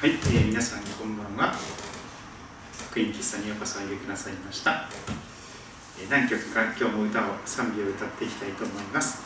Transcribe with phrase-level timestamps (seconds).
[0.00, 1.52] はい、えー、皆さんこんばんは。
[2.88, 4.88] 福音喫茶にようこそおいでくださいました。
[6.00, 9.18] えー、何曲か今日も歌を賛美を歌っていきたいと思います。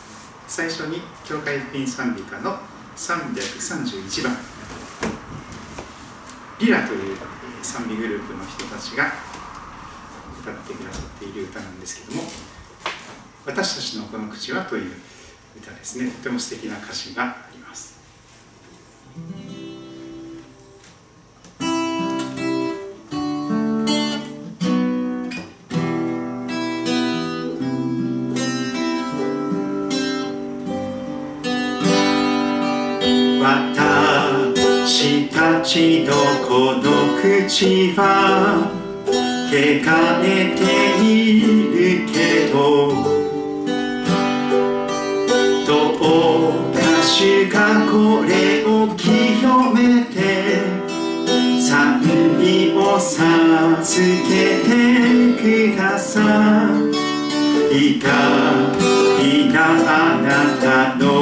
[0.47, 2.57] 最初に教会福音賛美歌の
[2.97, 4.35] 331番
[6.59, 7.17] リラという
[7.61, 9.13] 賛美グループの人たちが
[10.41, 12.23] 歌ってくださっている歌なんですけども
[13.45, 14.91] 「私たちのこの口は」という
[15.55, 17.42] 歌ですねとても素敵な歌詞が
[37.63, 38.67] の口は
[39.47, 39.53] 汚
[40.21, 40.59] れて
[41.01, 41.07] い
[41.71, 42.57] るけど
[45.65, 45.97] どう
[46.73, 47.55] か主が
[47.89, 47.91] こ
[48.27, 48.31] れ
[48.65, 49.07] を清
[49.73, 50.17] めて
[51.61, 52.01] 賛
[52.41, 53.23] 美を授
[54.27, 54.31] け
[54.63, 54.67] て
[55.41, 56.19] くださ
[57.71, 58.05] いか
[59.21, 60.27] いなあな
[60.59, 61.12] たの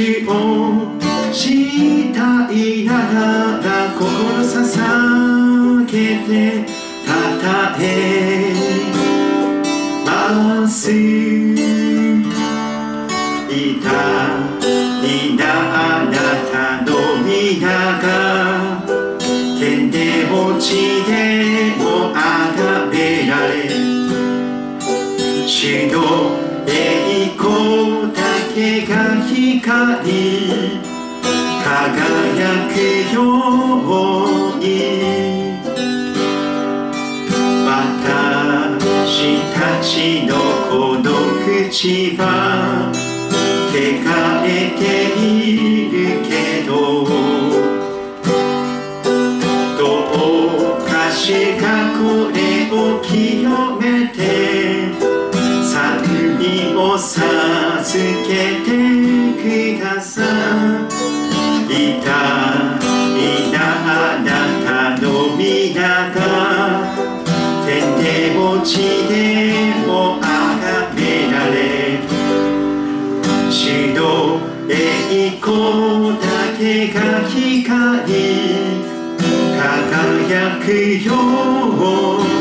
[0.00, 0.98] 主を
[1.30, 4.08] したいながら心
[4.40, 5.92] 捧げ
[6.24, 6.64] て
[7.06, 7.10] た
[7.42, 8.54] たえ
[10.06, 11.19] ます
[29.70, 30.02] 輝
[32.72, 32.74] く
[33.14, 33.18] よ
[33.84, 34.66] うに。
[37.64, 40.34] 私たちの
[40.68, 41.06] この
[41.46, 42.22] 口は
[43.70, 43.74] 汚
[44.44, 44.82] れて
[68.62, 68.76] 地
[69.08, 70.24] でもあ
[70.60, 71.98] がめられ
[73.50, 76.24] 主の栄光だ
[76.58, 78.50] けが光
[79.56, 80.66] 輝く
[81.04, 81.14] よ
[82.36, 82.39] う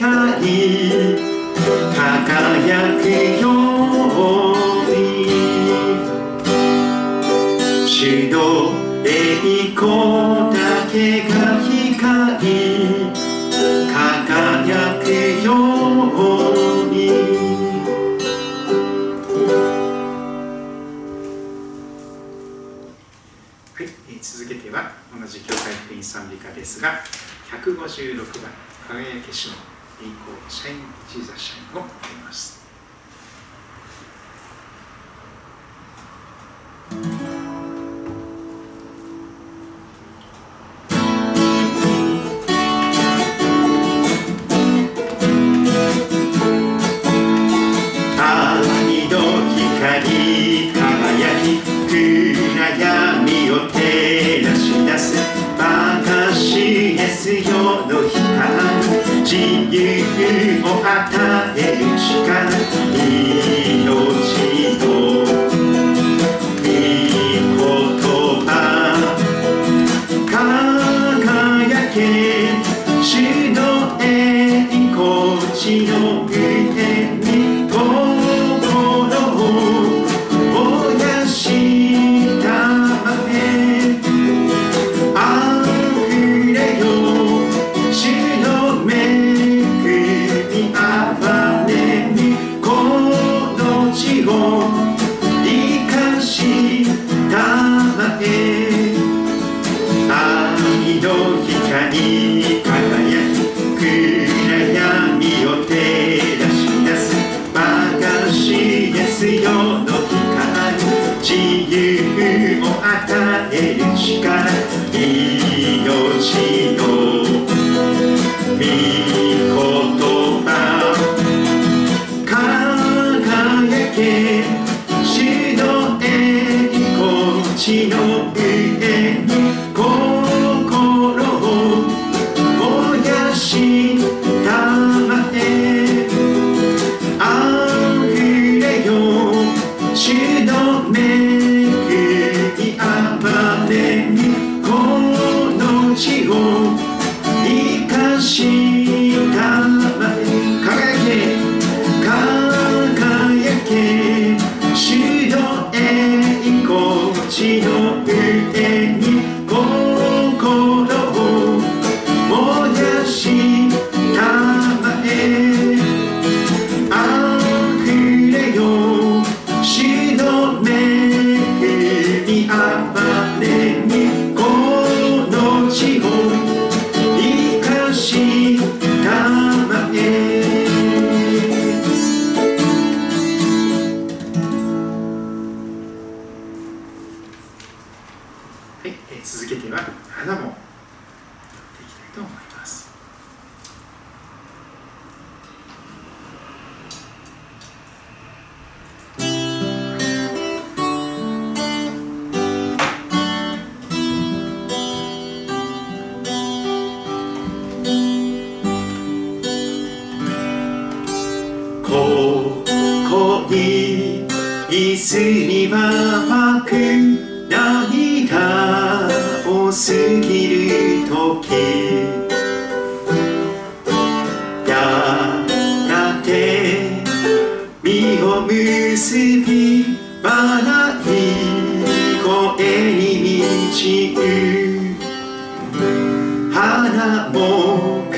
[0.00, 0.40] 光輝
[3.02, 3.04] く
[3.38, 4.96] ように。
[7.86, 8.34] 主の
[9.04, 9.10] 栄
[9.76, 10.56] 光だ
[10.90, 12.40] けが光
[13.92, 15.04] 輝く
[15.44, 15.52] よ
[16.14, 16.96] うに
[23.74, 23.84] はい、
[24.22, 27.02] 続けては同じ教会福音賛美歌ですが
[27.50, 28.50] 156番
[28.88, 29.69] 「輝きしの
[30.02, 30.78] 栄光シャイン・
[31.12, 32.59] ジーザ・シャイン」を受けます。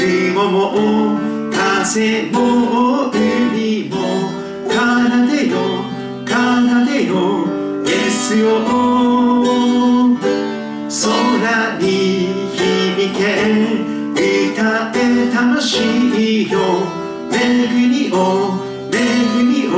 [0.03, 1.17] 雲も
[1.53, 3.95] 風も海も
[4.69, 4.75] 奏
[5.31, 5.55] でよ
[6.27, 6.35] 奏
[6.85, 7.47] でよ
[7.87, 8.45] イエスよ
[10.91, 11.87] 空に
[12.53, 13.23] 響け
[14.53, 14.99] 歌え
[15.33, 16.59] 楽しいよ
[17.31, 17.37] 恵
[17.71, 18.59] みを
[18.91, 18.95] 恵
[19.45, 19.71] みを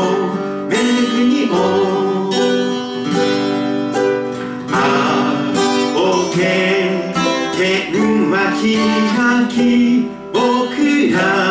[0.71, 0.73] 恵
[1.23, 1.53] みを
[4.73, 4.73] あ
[5.95, 5.99] 冒
[6.31, 7.13] 険
[7.59, 9.44] 剣は光
[11.15, 11.44] Yeah.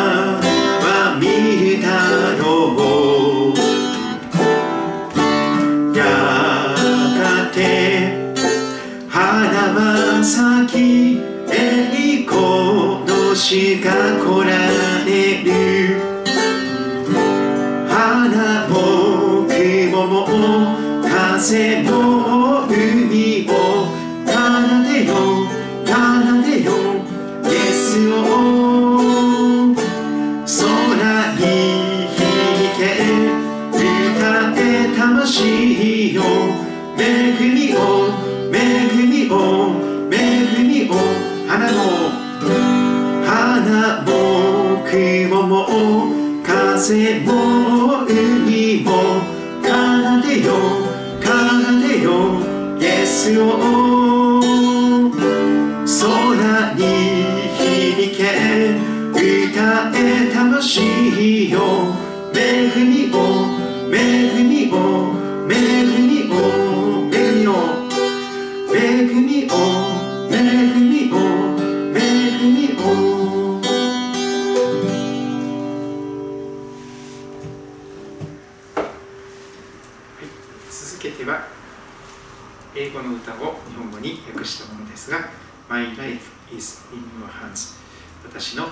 [88.28, 88.68] 私の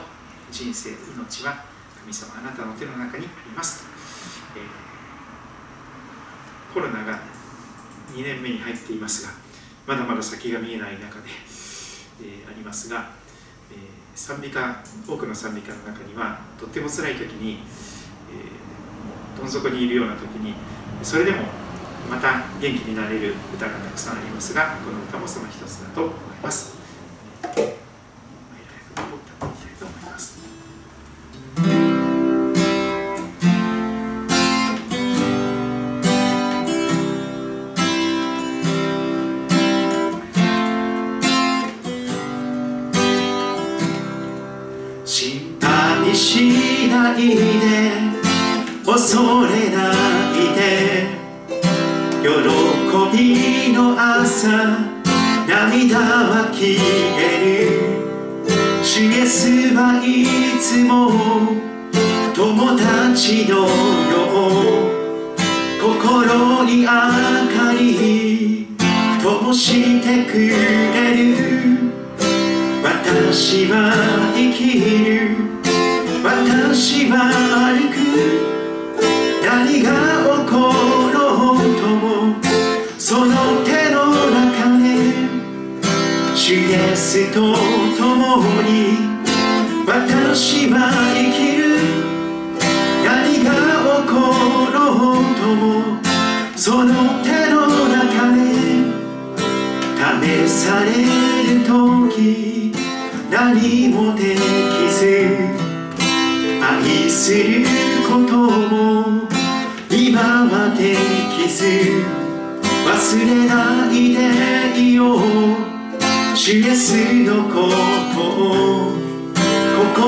[0.51, 1.65] 人生命は
[2.01, 3.91] 神様あなたの手の中にありますと、
[4.57, 7.21] えー、コロナが
[8.15, 9.33] 2年目に入っていますが
[9.87, 11.29] まだまだ先が見えない中で、
[12.23, 13.11] えー、ありますが、
[13.71, 13.79] えー、
[14.15, 20.55] 賛美歌多くの賛美歌の中にはとっても辛い時に、えー、どん底にいるような時に
[21.03, 21.39] それでも
[22.11, 26.82] また元気になれる歌がたくさんありますがこの歌もその一つだと思います。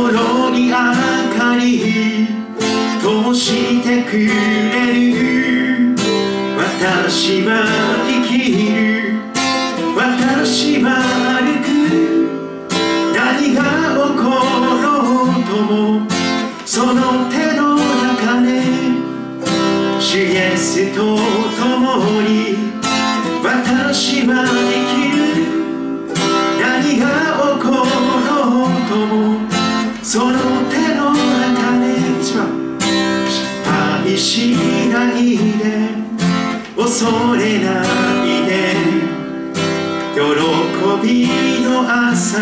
[0.04, 2.28] 心に明かり
[3.02, 4.26] 灯してくれ
[5.14, 5.96] る。
[6.58, 7.83] 私は
[37.04, 37.84] 恐れな
[38.24, 38.52] いで。
[40.14, 40.20] 喜
[41.02, 41.28] び
[41.60, 42.38] の朝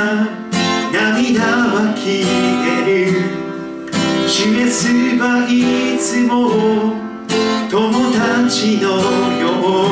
[0.93, 2.91] 涙は消える。
[4.29, 4.87] 主イエス
[5.19, 6.33] はいつも
[7.69, 8.85] 友達の
[9.41, 9.91] よう。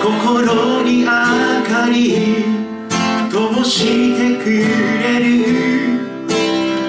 [0.00, 2.44] 心に明かり
[3.32, 3.74] 灯し
[4.16, 5.26] てくれる。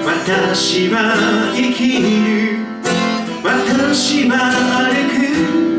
[0.04, 0.94] 私は
[1.56, 2.58] 生きる。
[3.42, 4.36] 私は
[4.78, 5.71] 歩く。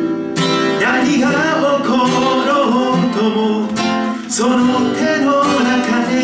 [4.44, 4.58] その
[4.94, 6.20] 手の中で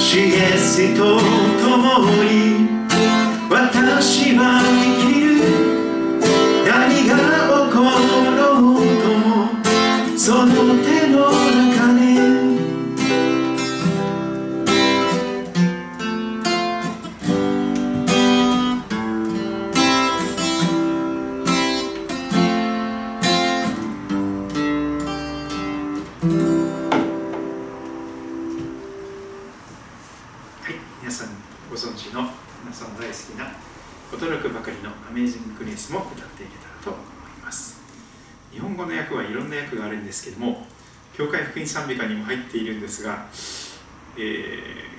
[0.00, 1.16] 主イエスと
[1.62, 2.88] 共に
[3.48, 5.11] 私は生き
[41.96, 43.26] 会福音賛美歌にも入っているんですが、
[44.16, 44.20] え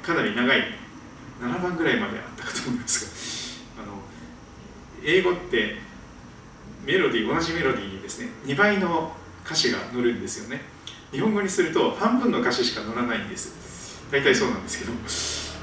[0.02, 0.60] ー、かなり長い
[1.42, 4.02] 7番ぐらいまであったかと思いますが あの
[5.04, 5.78] 英語って
[6.86, 10.62] メロディー同じメロディーにですね2倍の歌詞が載るんですよね。
[11.12, 14.02] 日本語にすると半分の歌詞しか載らないんです。
[14.10, 14.94] 大体そうなんですけど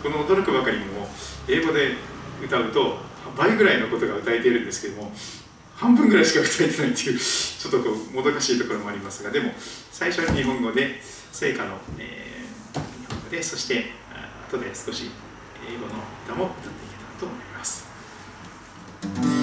[0.02, 1.10] この驚くばかりも
[1.48, 1.96] 英語で
[2.44, 2.98] 歌うと
[3.36, 5.12] 倍ぐらいのことが歌えているんですけども
[5.76, 9.52] 半分ぐらいしか歌えてないっていうちょっとこうもどかしいところもありますがでも
[9.90, 11.00] 最初は日本語で
[11.32, 13.92] 聖歌の、えー、日本語でそして
[14.48, 15.10] 後で少し
[15.68, 15.92] 英語の
[16.26, 19.39] 歌も歌っていけたらと思います。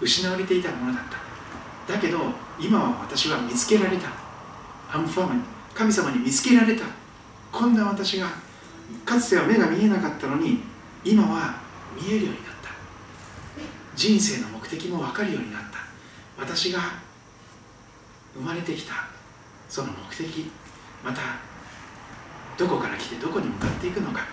[0.00, 1.04] 失われていたものだっ
[1.86, 1.94] た。
[1.94, 2.18] だけど
[2.58, 4.08] 今は私は見つけられた。
[4.90, 5.40] I'm found
[5.74, 6.84] 神様に見つけられた。
[7.52, 8.26] こんな私が
[9.04, 10.60] かつては目が見えなかったのに
[11.04, 11.60] 今は
[11.94, 12.70] 見えるようになった。
[13.94, 15.78] 人生の目的も分かるようになった。
[16.38, 16.80] 私が
[18.34, 18.92] 生まれてきた
[19.68, 20.50] その目的
[21.02, 21.22] また
[22.58, 24.26] どこから来てどこに向かっていくのか。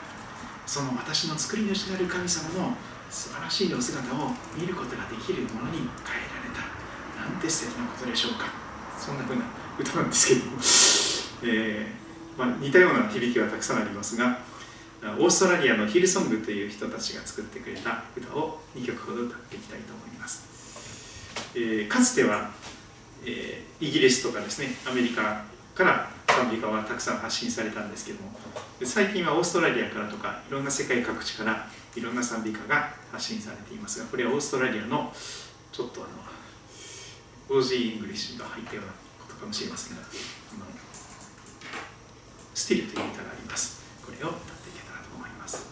[0.65, 2.73] その私の作り主なる神様の
[3.13, 6.65] 素晴らしいお姿を見ることができるものに変えられた。
[7.21, 8.47] なんて素敵なことでしょうか。
[8.97, 9.45] そんな風な
[9.77, 10.45] 歌なんですけど。
[10.49, 10.57] も、
[11.45, 12.03] えー
[12.39, 14.39] まあ、似たような響きはたくさんありますが
[15.03, 20.43] オーストラリアのヒルソングという人たちが作ってくれた歌を2曲ほど歌っていきたいと思います、
[21.55, 22.49] えーかつては、
[23.25, 25.43] えーイギリスとかですねアメリカ
[25.75, 28.31] から賛美歌はたくさん発信されたんですけども
[28.81, 35.11] 最近はオーストラリアからとかいろんな世界各地からいろんな賛美歌が発信されていますがこれはオーストラリアの
[35.71, 36.09] ちょっとあの
[37.57, 40.09] Aussie English が入ったようなことかもしれませんがあの
[42.53, 43.81] Still という歌があります。
[44.05, 45.65] これを歌っていけたらと思います。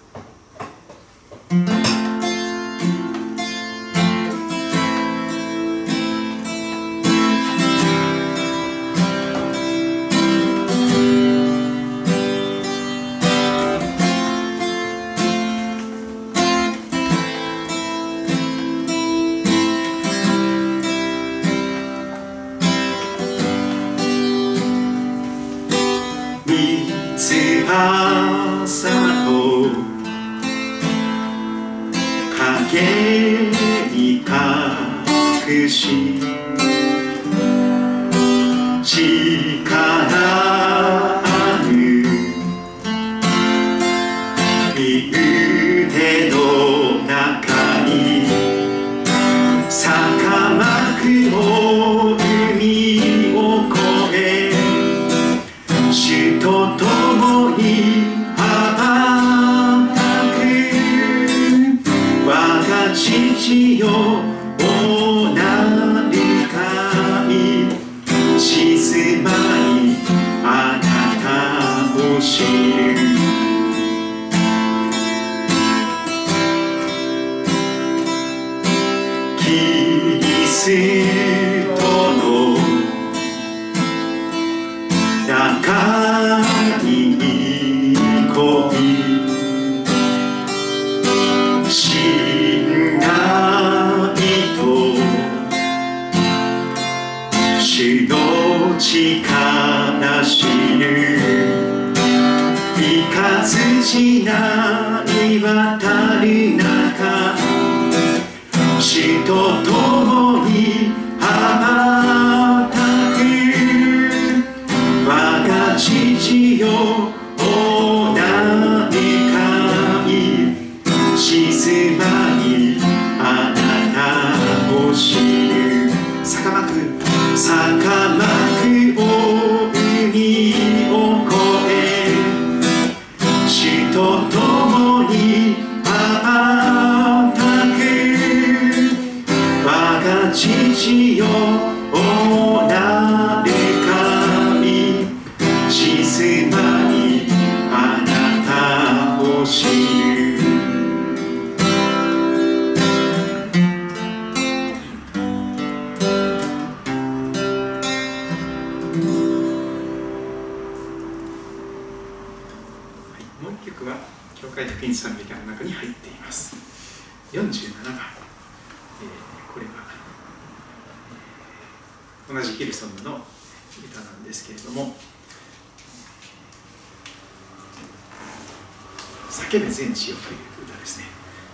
[179.31, 181.05] 叫べ全地よという歌ですね。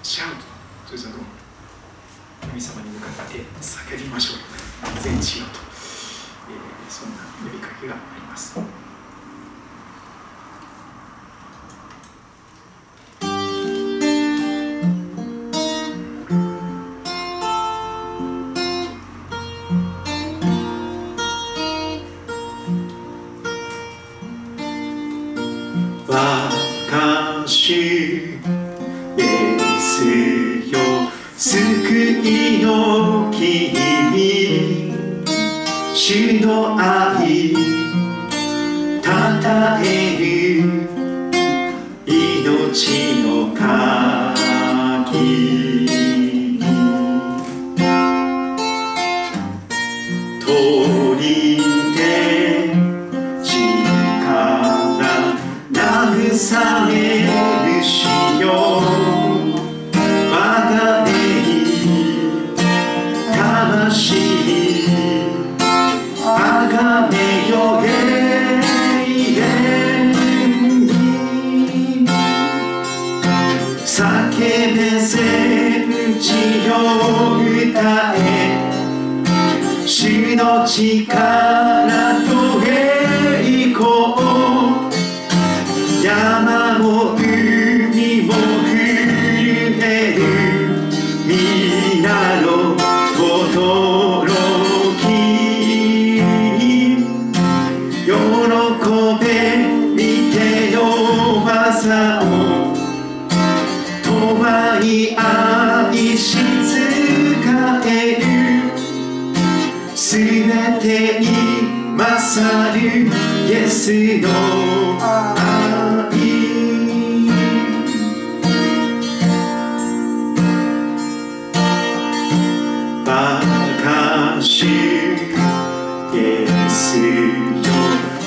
[0.01, 0.41] シャウト
[0.89, 1.17] というの
[2.41, 4.37] 神様に向かって叫びましょう。
[4.99, 5.59] 全地よと、
[6.49, 8.59] えー、そんな呼びかけがあります。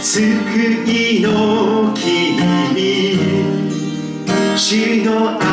[0.02, 0.26] 救
[0.87, 2.40] いの君
[4.56, 5.49] 死の愛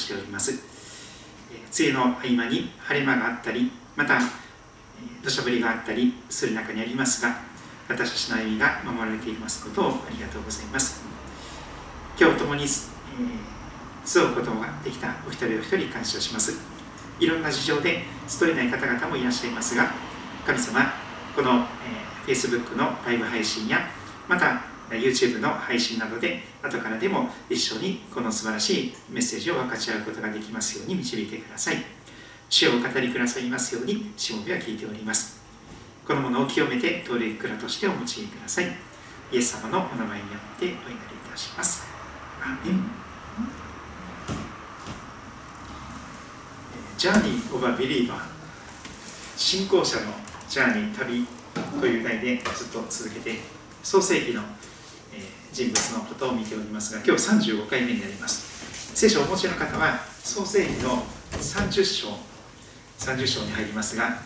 [0.00, 0.52] しております。
[1.52, 4.20] え梅雨の合間に晴れ間があったりまたえ
[5.22, 7.36] 土砂降りがあったりする中にありますが
[7.88, 11.02] 私たちの歩みが守られていますことをありがとうございます。
[12.18, 12.68] 今日共に、えー
[14.02, 16.58] 過ごすことができたお一人お一人感謝します。
[17.20, 19.92] いろんな事情で集えない方々もいらっしゃいますが
[20.46, 20.80] 神様
[21.36, 23.78] この、えー Facebook のライブ配信や
[24.28, 31.76] また YouTube の配信などで後からでも一緒にこの素晴らしいメッセージを分かち合うことができますように導いてください。
[32.48, 35.40] 主よお語りくださいますようにしもべは聞いております
[36.04, 38.04] このものを清めて通るいくらとしてお用いく
[38.42, 38.66] ださい。
[39.32, 40.86] イエス様のお名前によってお祈りい
[41.30, 41.84] たします。
[42.42, 42.82] アーメン。
[46.98, 48.20] Journey of a Believer。
[49.36, 50.12] 信仰者の
[50.48, 51.24] Journey 旅
[51.80, 53.38] という題でずっと続けて
[53.84, 54.42] 創世記の、
[55.52, 58.94] 人物のことを見ておりますが今日35回目になります。
[58.94, 62.08] 聖書をお持ちの方は創世記の30章
[62.98, 64.18] 30章に入りますが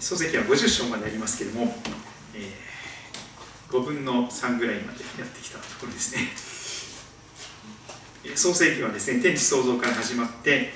[0.00, 1.74] 創世記は50章までありますけれども、
[2.34, 2.52] え
[3.70, 6.22] 5分の3ぐらいまでやってきたところですね。
[8.24, 10.72] え創世記はですね天地創造から始まって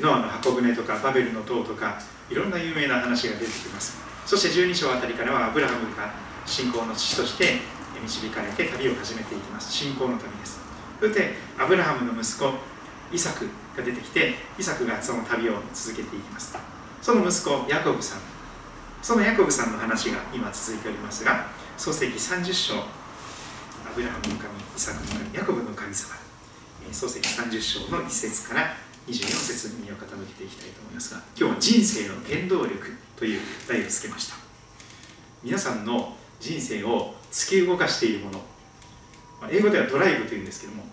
[0.00, 2.00] ノアの箱舟とかバベルの塔とか
[2.30, 3.98] いろんな有名な話が出てきます。
[4.26, 6.14] そして12章あたりからはアブラハムが
[6.46, 7.58] 信仰の父として
[8.02, 9.72] 導かれて旅を始めていきます。
[9.72, 10.60] 信仰の旅です。
[11.00, 12.52] そしてアブラハムの息子
[13.12, 16.56] イサクが出てきてイサクがその旅を続けていきます。
[17.00, 18.20] その息子ヤコブさん。
[19.02, 21.46] そのヤコブさんの話が今続いておりますが
[21.78, 22.82] 創世記30章ア
[23.94, 26.14] ブラハムの神イサクの神ヤコブの神様。
[26.92, 28.74] 創世記30章の1節から
[29.06, 34.36] 24節に身を傾けていきたいと思いますが今日は人生の原動力という題をつけました。
[35.42, 38.38] 皆さんの人生を突き動かしているもの。
[39.40, 40.84] まあ英語ではドライブというんですけども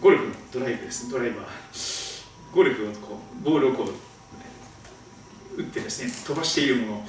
[0.00, 2.54] ゴルフのドライブですドライバー。
[2.54, 7.06] ゴルフをこうボールをこう打ってですね飛ばしているもの。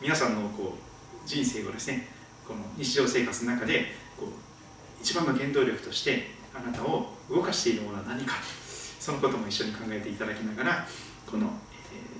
[0.00, 2.08] 皆さんのこう人生をですね
[2.46, 3.86] この日常生活の中で
[4.18, 4.28] こう
[5.00, 8.34] 一番の原動力としてあなたを動かしているものは何か。
[8.98, 10.86] そのことも一緒に考えていただきながら
[11.26, 11.48] この、え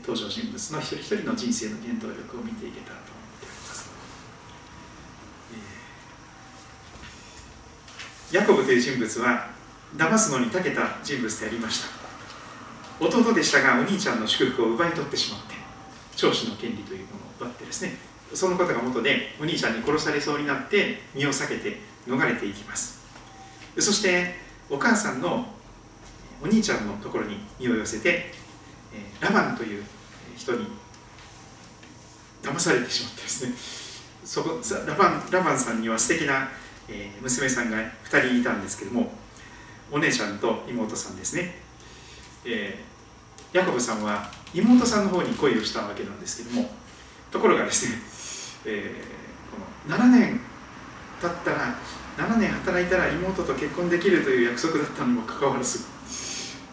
[0.00, 3.90] ー登場人物の一人一人の人生の原動力を見ていけたらと思っております、
[5.52, 5.58] えー
[8.32, 9.50] ヤコブという人物は
[9.94, 11.88] 騙すのに長けた人物でありました。
[12.98, 15.54] 弟でしたがお兄ちゃんの祝福を奪い取ってしまって
[16.16, 17.06] 長子の権利というも
[17.40, 17.96] のを奪ってですね
[18.32, 23.02] そのことが元でお兄ちゃんに殺されそうになって身を避けて逃れていきます。
[23.78, 24.34] そして
[24.70, 25.46] お母さんの
[26.42, 28.32] お兄ちゃんのところに身を寄せて
[29.20, 29.84] ラバンという
[30.36, 30.66] 人に
[32.42, 33.52] 騙されてしまってですね。
[34.24, 36.48] そこラバンラバンさんには素敵な、
[36.92, 39.10] えー娘さんが2人いたんですけども
[39.90, 41.54] お姉ちゃんと妹さんですね、
[42.44, 42.92] えー
[43.52, 46.70] ヤコブさんは妹さんの方に恋をしたわけなんですけども
[47.30, 48.00] ところがですね、
[48.64, 50.40] えーこの7年
[51.20, 51.76] 経ったら
[52.16, 55.80] 7年働いたら妹と結婚できるという約束だったにもかかわらず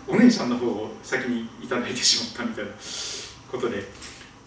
[0.08, 2.72] お姉ちゃんの方を先にいただいてしまったみたいな
[3.52, 3.86] ことで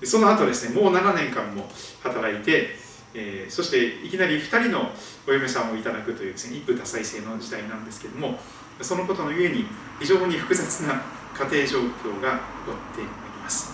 [0.01, 1.71] でその後ですねもう7年間も
[2.03, 2.77] 働いて、
[3.15, 4.91] えーそしていきなり2人の
[5.27, 8.39] お嫁さんをいただくというね一夫多妻制の時代なんですけども
[8.81, 9.67] そのことのゆえに
[10.01, 11.03] 非常に複雑な
[11.35, 13.73] 家庭状況が起こってまいります、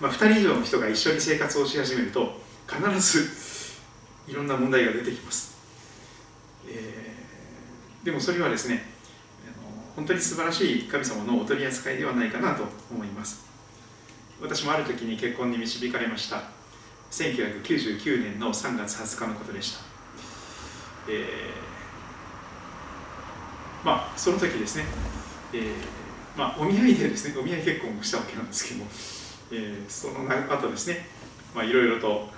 [0.00, 3.30] まあ、2人以上の人が一緒に生活をし始めると必ず
[4.28, 5.56] いろんな問題が出てきます、
[6.68, 7.16] えー
[8.06, 8.84] でもそれはですね
[9.96, 13.46] 本当に素晴らしい神様のお取り扱いではないかなと思います。
[14.40, 16.55] 私もある時に結婚に導かれました。
[17.16, 19.80] 1999年の3月20日のことでした、
[21.08, 21.66] えー
[23.84, 24.84] まあその時ですね、
[25.52, 25.70] えー
[26.36, 28.90] まあ、お見合いでですねお見合い結婚をしたわけなんですけども、
[29.52, 31.06] えーその後ですね
[31.54, 32.28] いろいろと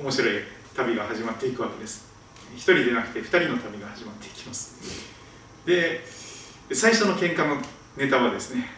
[0.00, 0.30] 面白い
[0.74, 2.06] 旅が始まっていくわけです。
[2.54, 4.76] 1人でなくて2人の旅が始まっていきます。
[5.66, 6.00] で
[6.72, 7.60] 最初の喧嘩の
[7.96, 8.70] ネタはですね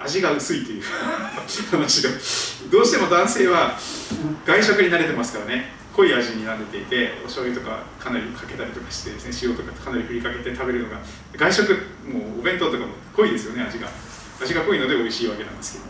[0.00, 0.82] 味が薄いという
[1.70, 2.10] 話が。
[2.70, 3.78] どうしても男性は
[4.46, 5.80] 外食に慣れてますからね。
[5.92, 10.98] 濃い味に慣れていてお醤油とかかなりかけたりとかしてですね塩とかかなり振りかけて食べるのが
[11.36, 11.72] 外食
[12.06, 13.88] もうお弁当とかも濃いですよね味が。
[14.40, 15.84] 味が濃いので美味しいわけなんですけど。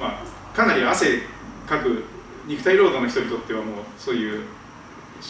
[0.00, 1.22] まあかなり汗
[1.66, 2.04] かく
[2.46, 4.42] 肉体労働の人にとってはもうそういう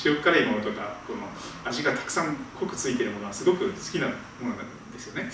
[0.05, 1.21] 塩辛いものとかこの
[1.65, 5.31] 味がたくさん濃くついてるものはすごく好きなものなんですよね。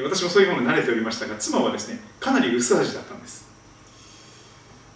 [0.00, 3.50] 私もそういうものに慣れておりましたが妻はですねかなり薄味だったんです。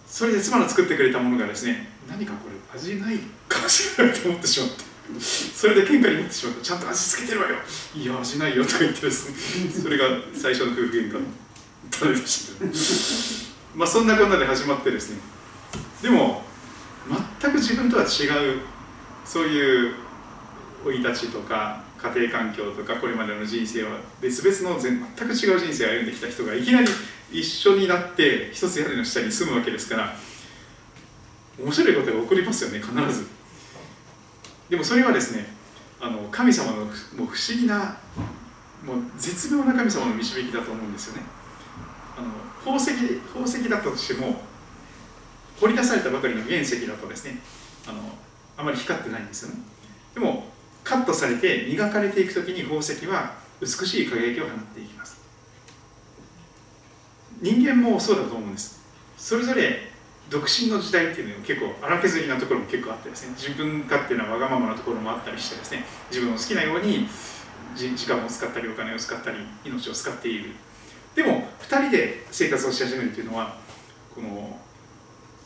[0.07, 4.83] それで妻の作ってくれたものがですね何かこれ味ないかもしれないと思ってしまって
[5.19, 7.55] それで喧嘩になってしまってちゃんと味付けてるわよ。
[7.95, 9.29] いや味ないよとか言ってです
[9.63, 11.19] ねそれが最初の夫婦喧嘩の
[11.91, 12.65] 種でした。
[13.75, 15.19] まあそんなこんなで始まってですね
[16.01, 16.41] でも
[17.41, 18.09] 全く自分とは違う
[19.23, 19.95] そういう
[20.83, 26.87] 生い立ちとか家庭環境とかこれまでの人生は別々の全く違う人生を歩んできた人がいきなり
[27.31, 30.15] 一緒になって一つ屋根の下に住むわけですから
[31.59, 33.27] 面白いことが起こりますよね必ず。
[34.69, 35.45] でもそれはですね
[35.99, 37.97] あの神様のもう不思議な
[38.85, 41.23] もう絶妙な神様の導きだと思うんですよね。
[42.17, 42.27] あの
[42.59, 44.41] 宝石宝石だったとしても
[45.59, 47.39] 掘り出されたばかりの原石だとですね
[47.87, 47.99] あの
[48.57, 49.61] あまり光ってないんですよね。
[50.13, 50.45] でも
[50.87, 55.19] カットされて磨かれていく時に宝石は美しい輝きを放っていきます。
[57.41, 58.79] 人間もそうだと思うんです。
[59.17, 59.91] それぞれ
[60.29, 63.35] 独身の時代っていうのは結構荒削りなところも結構あってですね。
[63.35, 65.83] 自分勝手なわがままなところもあったりしてですね。
[66.09, 67.09] 自分の好きなように
[67.75, 70.51] 時間を使ったりお金を使ったり命を使っている。
[71.15, 73.57] でも2人で生活をし始めるというのは
[74.15, 74.57] この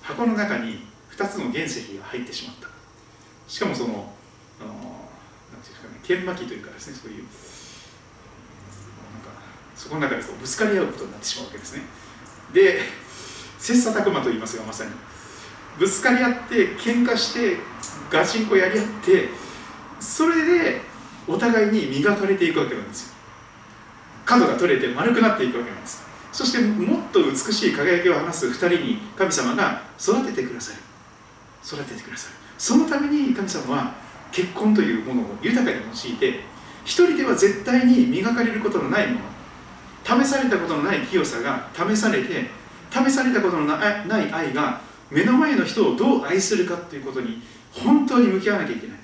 [0.03, 2.67] 箱の中に2つの原石が入ってしまった。
[3.47, 4.13] しかもその
[4.61, 4.90] あの
[6.15, 7.23] 研磨機というかですねそういう。
[7.23, 7.29] な
[9.19, 9.29] んか
[9.75, 11.83] そこの中でこうぶつかり合うことになってしまうわけですね。
[12.53, 12.79] で
[13.57, 14.91] 切磋琢磨と言いますがまさに。
[15.79, 17.57] ぶつかり合って喧嘩して
[18.11, 19.29] ガチンコやり合って
[20.01, 20.81] それで
[21.27, 23.13] お互いに磨かれていくわけなんですよ。
[24.25, 26.03] 角が取れて丸くなっていくわけなんです。
[26.31, 30.79] そしてもっと美しい輝きを放す2人に神様が育ててくださる。
[31.65, 32.35] 育ててくださる。
[32.57, 34.00] そのために神様は
[34.31, 36.39] 結婚というものを豊かに用いて
[36.83, 42.49] 一人では絶対に磨かれることのないもの試されたことのない清さが試されて
[42.91, 47.41] 試されたことのない愛が目の前の人をどう愛するかということに
[47.71, 48.97] 本当に向き合わなきゃいけない。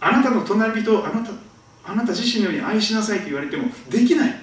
[0.00, 1.32] あなたの隣人をあなた
[1.84, 4.34] あなた自身のように愛しなさいと言われてもできない。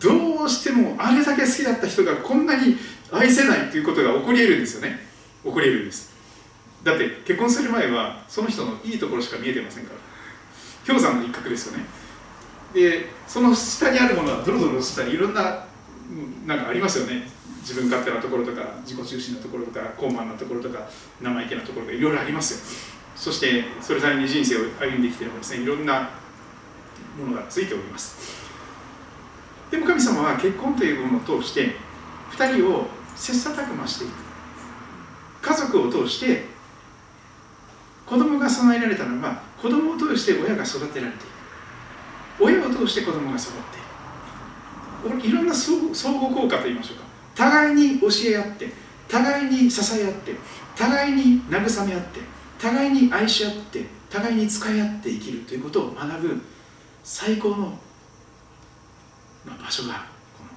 [0.00, 2.76] どうしてもあれだけ好きだった人がこんなに
[3.12, 4.98] 愛せないということが起こり得るんですよね。
[5.44, 6.12] 起こり得るんです。
[6.84, 9.98] だって結婚する前はその人のいいところしか見えてませんから。
[10.86, 11.84] 氷山の一角ですよね。
[12.72, 15.66] でその下にあるものはドロドロしたりいろんな
[16.46, 17.28] なんかありますよね。
[17.60, 20.88] 自分勝手なところとか自己中心なところとか高慢なところとか
[21.20, 22.60] 生意気なところがいろいろありますよ。
[23.14, 25.62] そしてそれなりに人生を歩んできていればですね。
[25.62, 26.08] いろんな
[27.18, 28.16] ものがついております。
[29.70, 31.76] でも神様は結婚というものを通して
[32.32, 34.12] 2人を切磋琢磨していく。
[35.42, 36.46] 家族を通して
[38.10, 43.52] 子供が備えられたのは子供を通して親が育てられていく親を通して子供が育っ
[45.12, 47.04] ていくいろんな相互効果といいましょうか。
[47.36, 48.72] 互いに教え合って
[49.08, 50.34] 互いに支え合って
[50.74, 52.20] 互いに慰め合って
[52.58, 56.42] 互いに愛し合って互いに使い合って生きるということを学ぶ
[57.04, 57.78] 最高の、
[59.46, 60.04] 場所が
[60.36, 60.50] この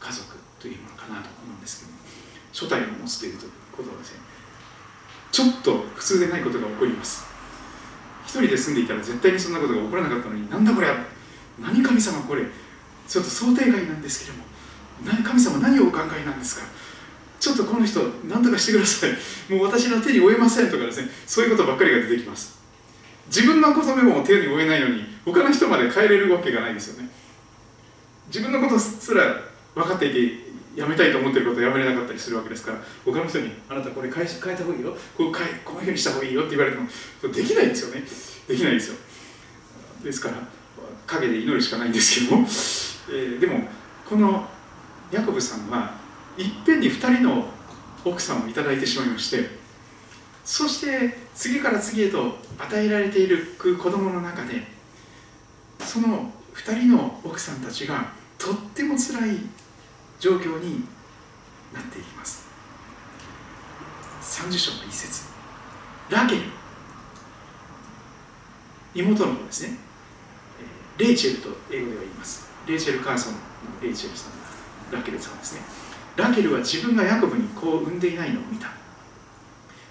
[0.00, 1.92] 家族というものかなと思うんですけど
[2.52, 3.38] 初代を持つという
[3.76, 4.31] ことですね。
[5.32, 7.24] ちょっと普通でないことが起こります。
[8.26, 10.88] 一人で住んでいたら絶対にそんなことが起こらなかったのになんだこれ
[11.60, 12.44] 何神様これ。
[13.08, 14.44] ちょっと想定外なんですけども
[15.24, 16.66] 神様何をお考えなんですか。
[17.40, 19.10] ちょっとこの人何とかしてください。
[19.52, 21.08] もう私の手に負えませんとかですね。
[21.26, 22.60] そういうことばっかりが出てきます。
[23.26, 27.08] 自分のことでも手に負えないのに他の人まで変えれるわけがないですよね。
[28.28, 29.42] 自分のことすら
[29.74, 34.96] 分かっていてやめたいと思ってることをやめれなかったりするわけですから他の人に「あなたこれ変え変えた方がいいよ。
[35.16, 36.88] こう変えこういうふうにした方がいいよ」って言われても
[37.32, 38.04] できないんですよね。
[38.48, 38.96] できないですよ。
[40.02, 40.34] ですから
[41.06, 42.48] 陰で祈るしかないんですけども。
[43.08, 43.68] えー、でも
[44.08, 44.48] この
[45.10, 45.94] ヤコブさんは
[46.38, 47.48] いっぺんに2人の
[48.04, 49.50] 奥さんを頂いてしまいまして
[50.44, 54.66] そして次から次へと与えられている子供の中で
[55.80, 59.36] その2人の奥さんたちがとっても辛い
[60.22, 60.84] 状況に
[61.74, 62.46] なっていきます。
[64.22, 65.24] 30章の一節。
[66.10, 66.42] ラケル
[68.94, 69.78] 妹の子ですね。
[70.96, 72.48] レイチェルと英語では言います。
[72.68, 73.38] レイチェル・カーソンの
[73.82, 74.32] レイチェルさん
[74.96, 75.62] ラケルさんですね。
[76.14, 78.68] ラケルは自分がヤコブに子を産んでいないのを見た。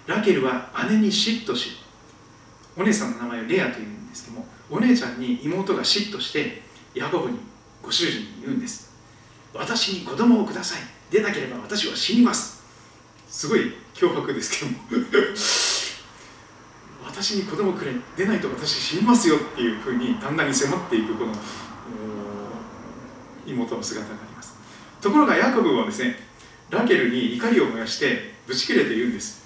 [0.08, 1.72] ラケルは姉に嫉妬し
[2.78, 6.62] お姉さんの名前をレアというんですけどもお姉ちゃんに妹が嫉妬して
[6.96, 7.38] ヤコブに
[7.84, 8.91] ご主人に言うんです。
[9.54, 10.82] 私に子供をください。
[11.12, 12.62] でなければ私は死にます。
[13.28, 14.78] すごい脅迫ですけども。
[17.06, 17.92] 私に子供くれ。
[18.16, 21.34] 出ないと私死にますよっていうふうに旦那に迫っていくこの
[23.46, 24.56] 妹の姿があります。
[25.02, 26.16] ところがヤコブはですね
[26.70, 29.42] ラケルに怒りを燃やしてぶち切れて言うんです。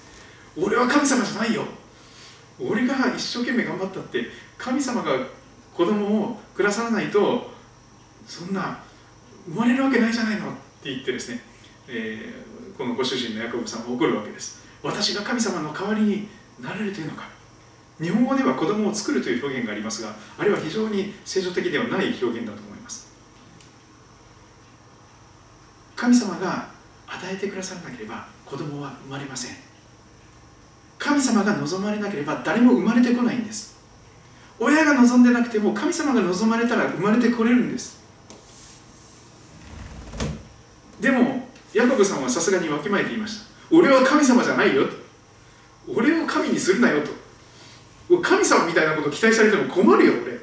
[0.56, 1.64] 俺は神様じゃないよ。
[2.58, 5.12] 俺が一生懸命頑張ったって神様が
[5.74, 7.50] 子供をくださらないと
[8.26, 8.78] そんな
[9.48, 11.40] 生まれるわけないじゃないのって言ってですね、
[11.88, 14.64] えー、このご主人のヤコブさんは怒るわけです。
[14.82, 16.28] 私が神様の代わりに
[16.60, 17.28] なれるというのか。
[18.00, 23.10] 日本語では子供を作るという表現がありますがあれは非常に聖書的ではない表現だと思います。
[25.94, 26.68] 神様が
[27.06, 29.56] 与えてくださらなければ子供は生まれません。
[30.98, 33.76] 神様が望まれなければ誰も生まれてこないんです。
[34.58, 38.05] 親が望んでなくても神様が望まれたら生まれてこれるんです。
[41.00, 43.46] でもヤコブさんはさすがにわきまえていました。
[43.70, 44.86] 俺は神様じゃないよ。
[44.86, 44.94] と
[45.88, 48.20] 俺を神にするなよと。
[48.22, 50.36] 神様みたいなこと期待されても困るよ俺。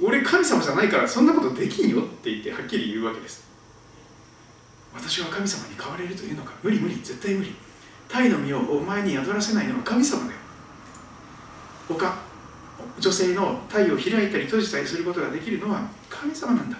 [0.00, 3.48] 俺神様じゃないからそんなことできんよって言ってはっきり言うわけです。
[4.94, 6.52] 私は神様に変われるというのか。
[6.62, 7.54] 無理無理絶対無理。
[8.08, 10.38] 鯛の身をお前に宿らせないのは神様だよ。
[11.88, 12.18] 他
[12.98, 16.76] 女性の鯛を開いたり閉じたりすることができるのは神様なんだ。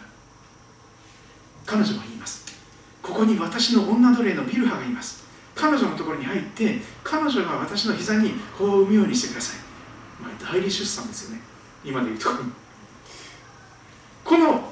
[1.67, 2.18] 彼女は言い。
[3.19, 5.27] ここに私の女奴隷のビルハがいます。
[5.53, 11.41] 彼女のところに入って彼女が私の膝に子を産むようにしてください、まあ、代理出産ですよね。
[11.85, 12.29] 今で言うと
[14.25, 14.71] この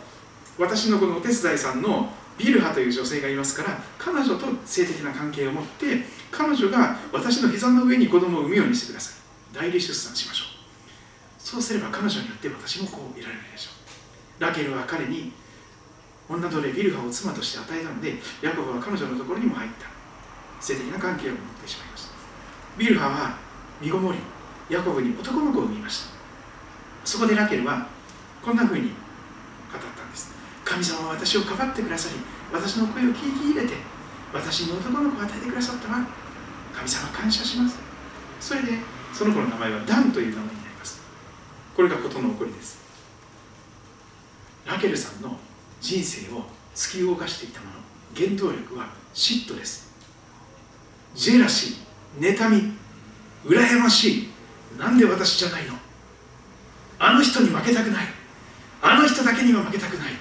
[0.61, 9.57] 私のこのお手伝いさんのビルハという女性がいますから彼女と性的な関係を持って彼女が私の膝の上に子供を産むようにしてください。
[9.57, 10.49] 代理出産しましょう。
[11.37, 13.71] そうすれば彼女によって私もこういられるでしょ
[14.39, 14.41] う。
[14.41, 15.33] ラケルは彼に
[16.29, 19.87] 女奴隷ビルハを妻として与えたのでヤコブは彼女のところにも入った。
[20.61, 22.11] 性的な関係を持ってしまいました。
[22.79, 23.37] ビルハは
[23.81, 24.19] 身ごもり
[24.69, 26.17] ヤコブに男の子を産みました。
[27.05, 27.87] そこでラケルは
[28.43, 28.89] こんなふうに語
[29.79, 30.35] ったんです。
[30.65, 32.17] 神様は私をかばってくださり
[32.53, 33.75] 私の声を聞き入れて
[34.33, 36.05] 私に男の子を与えてくださったわ
[36.75, 37.79] 神様感謝します。
[38.41, 38.73] それで
[39.13, 41.01] その子の名前はダンという名前になります。
[41.77, 42.81] これが事の起こりです。
[44.67, 45.39] ラケルさんの
[45.87, 46.43] 人生を
[46.75, 47.73] 突き動かしていたもの。
[48.17, 49.95] 原動力は嫉妬です。
[51.15, 52.73] ジェラシー妬み
[53.45, 54.29] 羨ましい。
[54.77, 55.75] なんで私じゃないの？
[56.99, 58.07] あの人に負けたくない。
[58.83, 60.13] あの人だけには負けたくない。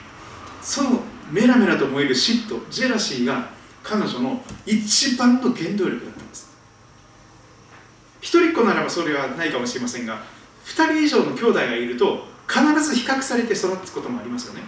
[0.61, 0.99] その
[1.31, 3.49] メラメラと燃える嫉妬ジェラシーが
[3.81, 6.55] 彼女の一番の原動力だったんです。
[8.21, 10.21] 一人っ子ならばそれはないかもしれませんが
[10.65, 14.61] 2人以上の兄弟がいると必ず比較されて育つこともありますよね。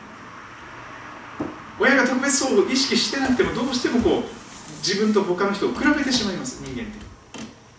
[1.80, 4.24] 親が特別そう意識してなくてもどうしてもこう
[4.78, 7.06] 自分と他の人を比べてしまいます人間って。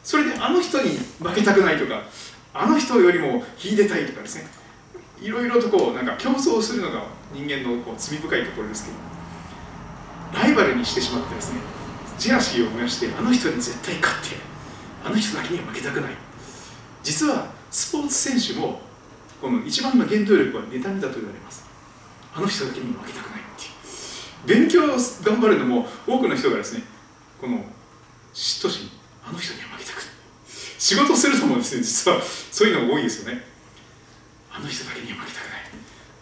[0.05, 2.03] それであの人に負けたくないとか
[2.55, 4.47] あの人よりも秀でたいとかですね。
[5.21, 8.97] いろいろとこうなんか競争するのが人間のこう罪深いところですけど
[10.41, 11.59] ライバルにしてしまってですね
[12.19, 14.37] ジェラシーを燃やしてあの人に絶対勝って
[15.05, 16.13] あの人だけには負けたくない。
[17.03, 18.81] 実はスポーツ選手も
[19.41, 21.65] この一番の原動力は妬みだと言われます。
[22.35, 23.48] あの人だけに負けたくない。
[24.47, 24.87] 勉強を
[25.23, 26.83] 頑張るのも多くの人がですね
[27.41, 27.59] この
[28.35, 28.91] 嫉妬心
[29.27, 30.05] あの人には負けたくない。
[30.79, 33.43] 仕事するのもですね実はそういうのが多いですよね。
[34.53, 35.61] あの人だけには負けたくない。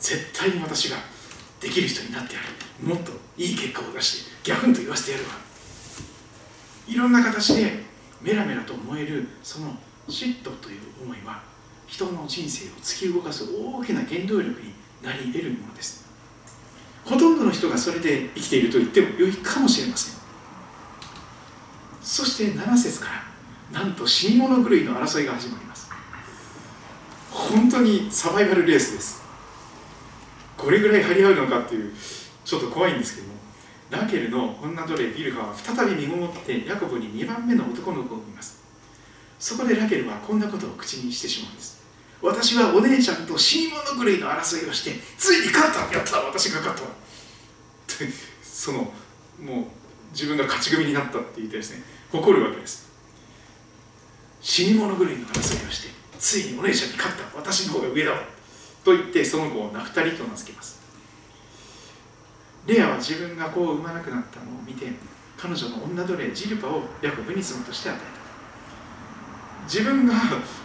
[0.01, 0.97] 絶対に私が
[1.61, 2.87] できる人になってやる。
[2.87, 5.31] もっといい結果を出してギャフンと言わせてやるわ。
[6.87, 7.83] いろんな形で
[8.21, 9.77] メラメラと燃えるその
[10.09, 11.43] 嫉妬という思いは
[11.87, 16.06] 人の人生を突き動かす大きな原動力になり得るものです。
[17.07, 20.17] ほとんどの人がそれで生きていると言っても良いかもしれません。
[22.03, 23.07] そして7節か
[23.73, 25.89] らなんと死に物狂いの争いが始まります。
[27.31, 29.23] 本当にサバイバルレースです。
[30.57, 31.93] これぐらい張り合うのかっていう
[32.45, 33.37] ちょっと怖いんですけども。
[33.89, 38.61] ラケルの女奴隷ビルハは再び身ごもってヤコブに2番目の男の子を産みます。
[39.39, 41.76] そこでラケルはこんなことを口にしてしまうんです。
[42.23, 46.87] 私はお姉ちゃんと死に物狂いの争いをしてついに勝ったやった私が勝ったっ
[47.99, 48.13] て
[48.43, 48.79] その
[49.41, 49.65] もう
[50.13, 51.83] 自分が勝ち組になったって言ってですね。
[52.11, 52.91] 誇るわけです。
[54.41, 55.89] 死に物狂いの争いをして
[56.19, 58.19] ついにお姉ちゃんに勝った私の方が上だわ。
[58.85, 60.81] と言ってその子をナフタリと名付けます。
[62.67, 64.87] レアは自分が子を産まなくなったのを見て
[65.37, 68.16] 彼女の女奴隷ジルパをヤコブに妻として与えた。
[69.67, 70.15] 自分が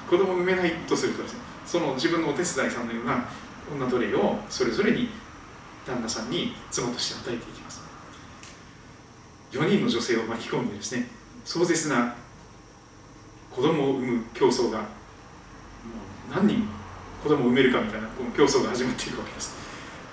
[0.10, 1.24] 子供を産めないとすると
[1.66, 3.26] その自分のお手伝いさんのような
[3.74, 5.10] 女奴隷をそれぞれに
[5.86, 7.82] 旦那さんに妻として与えていきます。
[9.52, 11.08] 4人の女性を巻き込んでですね
[11.44, 12.16] 壮絶な
[13.52, 14.88] 子供を産む競争がもう
[16.34, 16.68] 何人
[17.22, 19.56] 子供を産めるかみたいなこの競争が始まっていくわけです。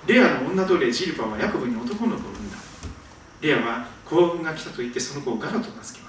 [0.07, 2.57] レアの女奴隷ジルパはヤコブに男の子を産んだ。
[3.41, 6.08] レアは幸運が来たと言ってその子をガラと名付けま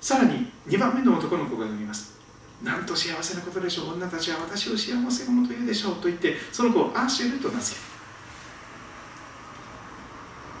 [0.00, 2.18] さらに2番目の男の子が産みます。
[2.62, 3.94] なんと幸せなことでしょう。
[3.94, 7.88] 女たちは私を幸せ者と言うでしょうと言ってその子をアーシェルと名付け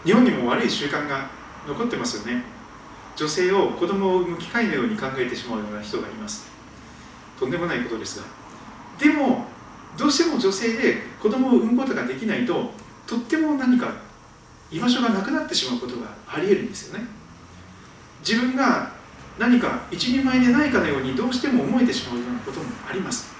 [0.08, 1.28] 日本にも悪い習慣が
[1.66, 2.42] 残ってますよね。
[3.16, 6.48] 女性を子供を産む機会のように考えてしまうような人がいます。
[7.38, 8.26] とんでもないことですが。
[8.98, 9.46] でも
[9.96, 12.70] どうしても女性で子供を産むことができないと
[13.06, 13.92] とっても何か
[14.70, 17.06] 居場所がなくなってしまうことがありえるんですよね。
[18.20, 18.97] 自分が
[19.38, 23.32] 何か一人前でないかのようにどうしても思えてしまうようなこともあります。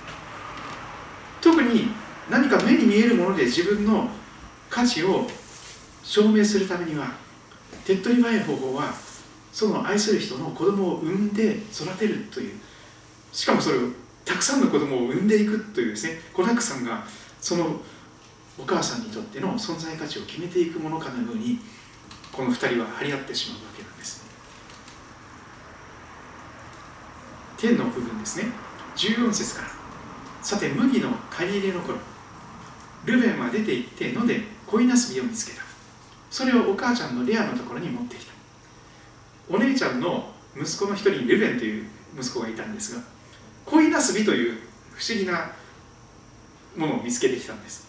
[1.40, 1.88] 特に
[2.30, 4.09] 何か目に見えるもので自分の
[4.68, 5.26] 価値を
[6.03, 7.12] 証明するためには
[7.84, 8.92] 手っ取り早い方法は
[9.53, 12.61] その愛する人の子供を産んで育てるという
[13.32, 13.80] しかもそれを
[14.24, 17.05] たくさんの子供を産んでいくというですね子だくさんが
[17.40, 17.80] その
[18.59, 21.59] お母さんにとっての存在価値を決めていくものかのように
[22.32, 23.77] この2人は張り合ってしまうわけです。
[27.59, 28.46] 天の部分ですね。
[28.96, 29.68] 14節から。
[30.42, 31.98] さて麦の借り入れの頃。
[33.04, 35.62] ルベンは出て行って野で恋なすびを見つけた。
[36.30, 38.32] それをお母ちゃんのレアのところに持ってきた。
[39.50, 41.86] お姉ちゃんの息子の一人にルベンという
[42.18, 43.02] 息子がいたんですが
[43.64, 44.61] 恋なすびという
[44.94, 45.52] 不思議な
[46.76, 47.88] ものを見つけてきたんです。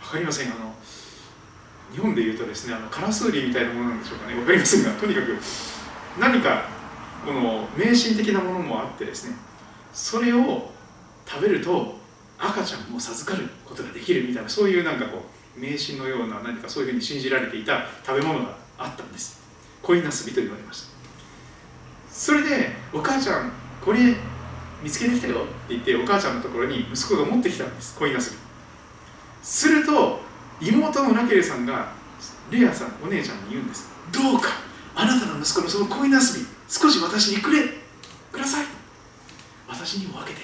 [0.00, 0.48] わかりません。
[0.48, 0.74] あの
[1.92, 4.38] 日本でいうとですねあのカラスウリみたいなものなんでしょうかね。
[4.38, 5.36] わかりませんがとにかく
[6.20, 6.73] 何か
[7.24, 9.36] この迷信的なものもあってですね
[9.92, 10.70] それを
[11.26, 11.96] 食べると
[12.38, 15.22] 赤ちゃんも授かることができるみたいなそういうなんかこ
[15.56, 19.40] う迷信のような何かそういうふうに信じられていた食べ物があったんです。
[19.82, 20.94] 恋なすびと言われました。
[22.10, 23.52] それでお母ちゃん
[23.84, 24.00] これ
[24.82, 27.96] 見つけてきたよって言ってお母ちゃんのところに息子が持ってきたんです。
[27.98, 28.36] 恋なすび。
[29.42, 30.20] すると
[30.60, 31.92] 妹のラケルさんが
[32.50, 33.88] レアさんお姉ちゃんに言うんです。
[34.12, 34.48] どうか
[34.94, 37.62] あなたの息子のその恋なすび少し私にくれ
[38.32, 38.66] ください。
[39.68, 40.40] 私にも分けて。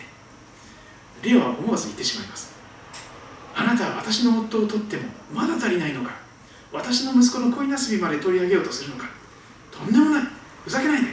[1.23, 2.55] レアは思わず言ってしまいます。
[3.55, 5.03] あなたは私の夫を取っても
[5.33, 6.13] まだ足りないのか。
[6.73, 9.09] 私の息子の恋なすびまで取り上げようとするのか。
[9.71, 10.25] とんでもない。
[10.65, 11.09] ふざけないで。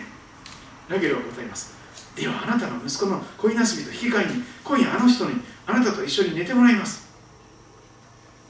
[0.88, 1.76] ラゲルは答えます。
[2.16, 7.08] ではあなたの息子の恋なすびと引き換えに今夜あの人にあなたと一緒に寝てもらいます。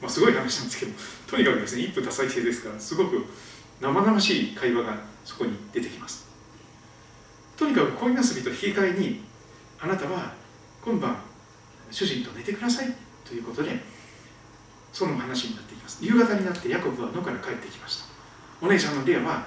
[0.02, 0.92] まあすごい話なんですけど
[1.28, 3.26] とにかくですね一夫多妻制ですからすごく
[3.82, 6.27] 生々しい会話がそこに出てきます。
[7.58, 9.24] とにかく恋なすびと引き換えに
[9.82, 10.32] あなたは
[10.86, 11.18] 今晩
[11.90, 12.94] 主人と寝てください
[13.26, 13.80] ということで
[14.94, 16.04] その話になっていきます。
[16.04, 18.06] 夕方になってヤコブは野から帰ってきました。
[18.62, 19.44] お姉ちゃんのレアは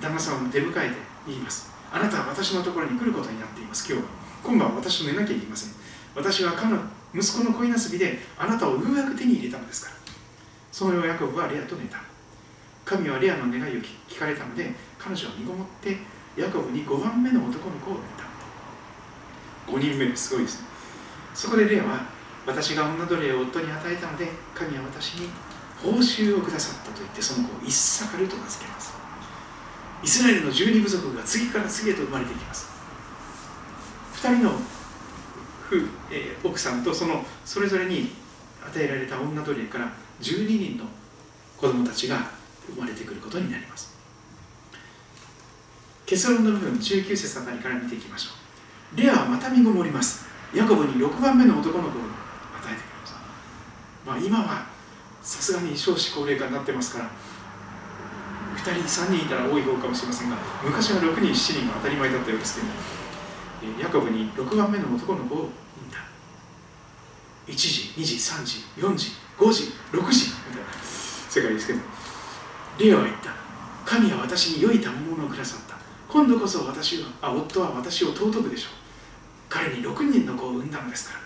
[0.00, 1.70] 旦那さんを出迎えて言います。
[1.92, 3.92] あなたは私のところに来ることになっています。
[3.92, 4.10] 今日は。
[4.42, 5.74] 今晩は私と寝なきゃいけません。
[6.14, 6.80] 私は彼の
[7.14, 9.96] 息子の恋なすびであなたをようやく手に入れたのですから。
[10.72, 11.98] そのようヤコブはレアと寝た。
[12.84, 15.98] 神はレアの願いを聞かれたので彼女は身ごもって
[16.36, 18.24] ヤコブに5番目の男の子を産んだ
[19.66, 20.62] 5人目ですごいです。
[20.62, 20.68] ね
[21.34, 22.06] そこでレアは
[22.46, 25.28] 私が女奴隷を夫に与えたので神は私に
[25.82, 28.92] 報酬をくださったと言ってその子をイッサカルと名付けます。
[30.02, 32.70] イスラエルの十二部族が次から次へと生まれていきます。
[34.14, 35.76] 2人の夫、
[36.10, 38.10] えー、奥さんとそのそれぞれに
[38.64, 40.84] 与えられた女奴隷から12人の
[41.58, 42.30] 子供たちが
[42.74, 43.91] 生まれてくることになります。
[46.12, 48.32] 結論の部分19節あたりから見ていきましょ
[48.94, 49.00] う。
[49.00, 50.26] レアはまた身ごもります。
[50.54, 51.96] ヤコブに6番目の男の子を与
[52.70, 53.16] えてくれました。
[54.04, 54.66] まあ今は
[55.22, 57.10] さすがに少子高齢化になってますから
[58.56, 65.96] 2人3人いたら多い方かもしれませんが昔は6人7人が当たり前だったようですけどヤコブに6番目の男の子を産んだ。
[67.46, 70.68] 1時2時3時4時5時6時みたいな
[71.30, 71.80] 世界ですけど
[72.80, 73.30] レアは言った。
[73.86, 75.80] 神は私に良い賜物をくださった。
[76.12, 78.72] 今度こそ私はあ夫は私を尊くでしょう。
[79.48, 81.20] 彼に6人の子を産んだのですから。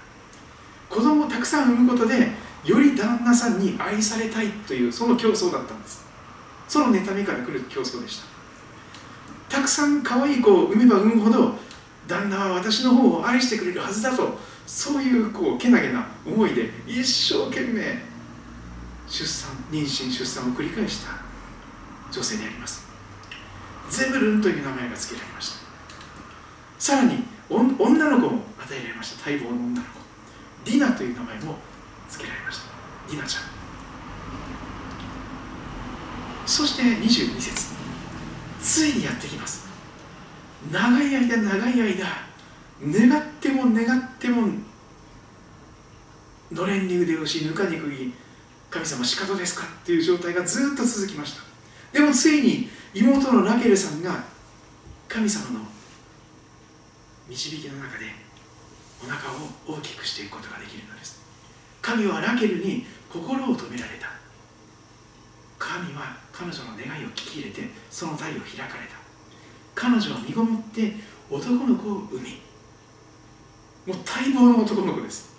[0.89, 2.29] 子供をたくさん産むことで
[2.65, 6.07] より旦那さんに愛されたいというその競争だったんです。
[6.69, 8.21] その妬みから来る競争でし
[9.49, 9.57] た。
[9.57, 11.55] たくさん可愛い子を産めば産むほど
[12.07, 17.83] 旦那は私の方を愛してくれるはずだとそういうこうけなげな思いで一生懸命
[19.09, 21.11] 出産妊娠出産を繰り返した
[22.13, 22.86] 女性であります。
[23.91, 25.57] ゼブルンという名前が付けられました。
[26.79, 29.31] さらに女の子も与えられました。
[29.31, 30.01] 待望の女の子。
[30.65, 31.57] ディナという名前も
[32.09, 32.65] 付けられました。
[33.11, 33.43] ディナちゃん。
[36.47, 37.75] そして22節。
[38.61, 39.67] ついにやってきます。
[40.73, 42.07] 長い間長い間
[42.83, 44.49] 願っても願っても
[46.53, 48.13] のれんに腕をしぬかに釘
[48.71, 49.65] 神様仕方ですか？
[49.65, 51.43] っていう状態がずっと続きました。
[51.93, 54.25] でもついに妹のラケルさんが
[55.07, 55.67] 神様の
[57.29, 58.07] 導きの中で
[59.05, 61.21] お腹を大きくしていくことができるのです。
[61.83, 64.09] 神はラケルに心を止められた。
[65.59, 68.97] 神は彼女の願いを聞き入れてその体を開かれた。
[69.75, 70.95] 彼女は身ごもって
[71.31, 72.41] 男の子を産み
[73.87, 75.37] もう待望の男の子です。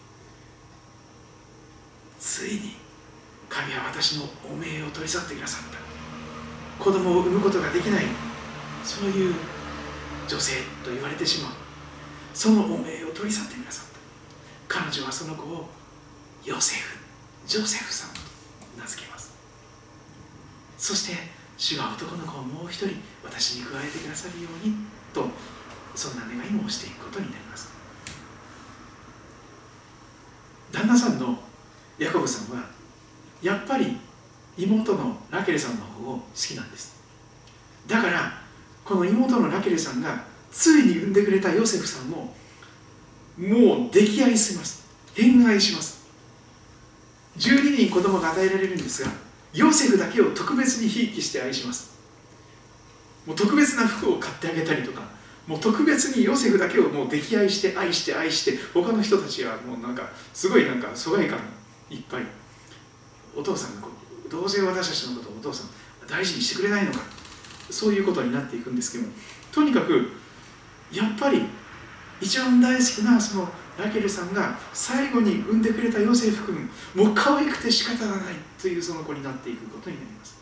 [2.20, 2.76] ついに
[3.50, 5.87] 神は私の汚名を取り去ってくださった。
[6.80, 8.06] 子供を産むことができない。
[8.84, 9.36] そういう
[10.28, 11.52] 女性と言われてしまう。
[12.34, 13.92] その汚名を取り去ってくださっ
[14.68, 14.80] た。
[14.82, 15.70] 彼女はその子を
[16.46, 16.98] ヨセフ
[17.46, 18.20] ジョセフさんと
[18.80, 19.34] 名付けます。
[20.78, 21.18] そして
[21.58, 24.76] 主は男の子をもう一人私に加えてくださるように
[25.14, 25.28] と
[25.96, 27.72] そんな願いもしていくことになります。
[30.72, 31.40] 旦那さんの
[31.98, 32.64] ヤコブさんは
[33.42, 33.98] やっぱり
[34.58, 36.96] 妹のラケルさんの方を好きなんです。
[37.88, 38.42] だから
[38.84, 42.34] この妹のラケルさんがついに産んでくれたヨセフさんも
[43.38, 44.88] もう溺愛します。
[45.14, 46.08] 偏愛します。
[47.38, 49.12] 12人子供が与えられるんですが
[49.54, 51.96] ヨセフだけを特別にひいきして愛します。
[53.26, 55.02] もう特別な服を買ってあげたりとか
[55.46, 61.40] もう特別にヨセフだけをもう溺愛して愛して愛して他の人たちはもうなんかすごいなんか疎外感
[61.90, 62.24] いっぱい。
[63.36, 63.87] お父さんが
[64.30, 65.68] どうせ私たちのことをお父さん
[66.08, 67.00] 大事にしてくれないのか。
[67.70, 69.14] そういうことになっていくんですけども。
[69.52, 70.12] とにかく
[70.92, 71.44] やっぱり
[72.22, 80.38] 一番大好きなそのラケルさんが最後に産んでくれたヨセフ君もう可愛くて仕方がないというその子になっていくことになります。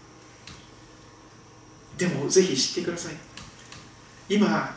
[1.97, 3.13] でもぜひ知ってください。
[4.29, 4.75] 今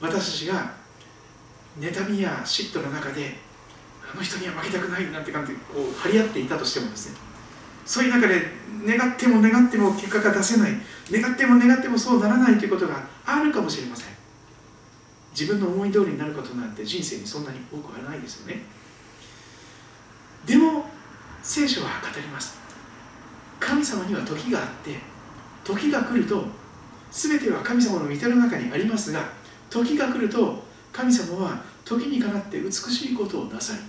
[0.00, 0.72] 私たちが
[1.78, 3.36] 妬みや嫉妬の中で
[4.12, 7.27] あの人には負けたくないなんて感じでこう張り合っていたとしてもですね。
[7.88, 8.42] そういう中で
[8.84, 10.72] 願っても願っても結果が出せない。
[11.10, 14.08] 願っても願ってもそうならないということがあるかもしれません。
[15.32, 18.60] 自分の思い通りになることなんて人生にそんなに多くはないですよね。
[20.44, 20.84] でも
[21.42, 22.58] 聖書は語ります。
[23.58, 24.98] 神様には時があって
[25.64, 26.44] 時が来ると
[27.10, 29.32] 全ては神様の御手の中にありますが
[29.70, 30.62] 時が来ると
[30.92, 33.80] 神様は時にかなって美しいことをなさる。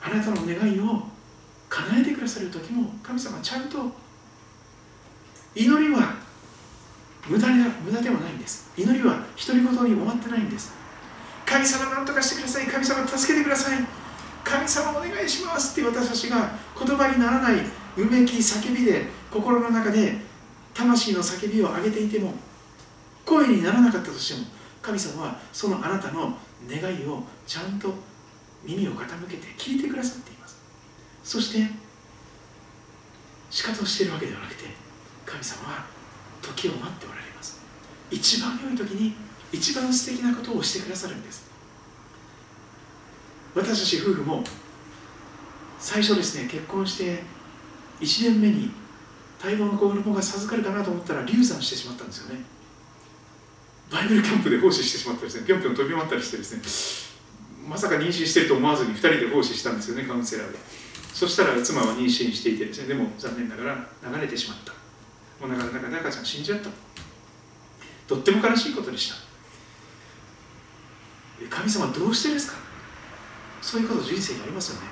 [0.00, 1.11] あなたの願いを
[1.72, 3.78] 叶えてくださる時も神様ちゃんと
[5.54, 6.14] 祈りは
[7.26, 8.70] 無駄で無駄ではないんです。
[8.76, 10.74] 祈りは独り言に終わってないんです。
[11.46, 12.66] 神様何とかしてください。
[12.66, 13.78] 神様助けてください。
[14.44, 17.62] 神様お願いしますって私たちが言葉にならない
[17.96, 20.16] うめき叫びで心の中で
[20.74, 22.34] 魂の叫びを上げていても
[23.24, 24.46] 声にならなかったとしても
[24.82, 26.36] 神様はそのあなたの
[26.68, 27.94] 願いをちゃんと
[28.64, 30.31] 耳を傾けて聞いてくださって
[31.22, 31.70] そして
[33.50, 34.64] 仕方をしているわけではなくて
[35.26, 35.86] 神様は
[36.40, 37.62] 時を待っておられます。
[38.10, 39.14] 一番良い時に
[39.52, 41.50] 一番素敵なことをしてくださるんです。
[43.54, 44.42] 私たち夫婦も
[45.78, 47.22] 最初ですね結婚して
[48.00, 48.70] 1年目に
[49.42, 52.40] 待望の子供が授かるかなと思ったら流産してしまったんですよね。
[53.90, 56.62] バイブルキャンプで奉仕してしまったですねぴょんぴょん飛び回ったりしてですね
[57.68, 60.58] まさか妊娠してると思わずに2人で奉仕したんですよねカウンセラーで。
[61.12, 64.72] そしたら妻は妊娠していてですねでも残念ながら流れてしまった。
[65.40, 66.70] お腹の中で赤ちゃん死んじゃった。
[68.08, 69.16] とっても悲しいことでした。
[71.50, 72.56] 神様どうしてですか？
[73.60, 74.86] そういうこと人生にありますよね。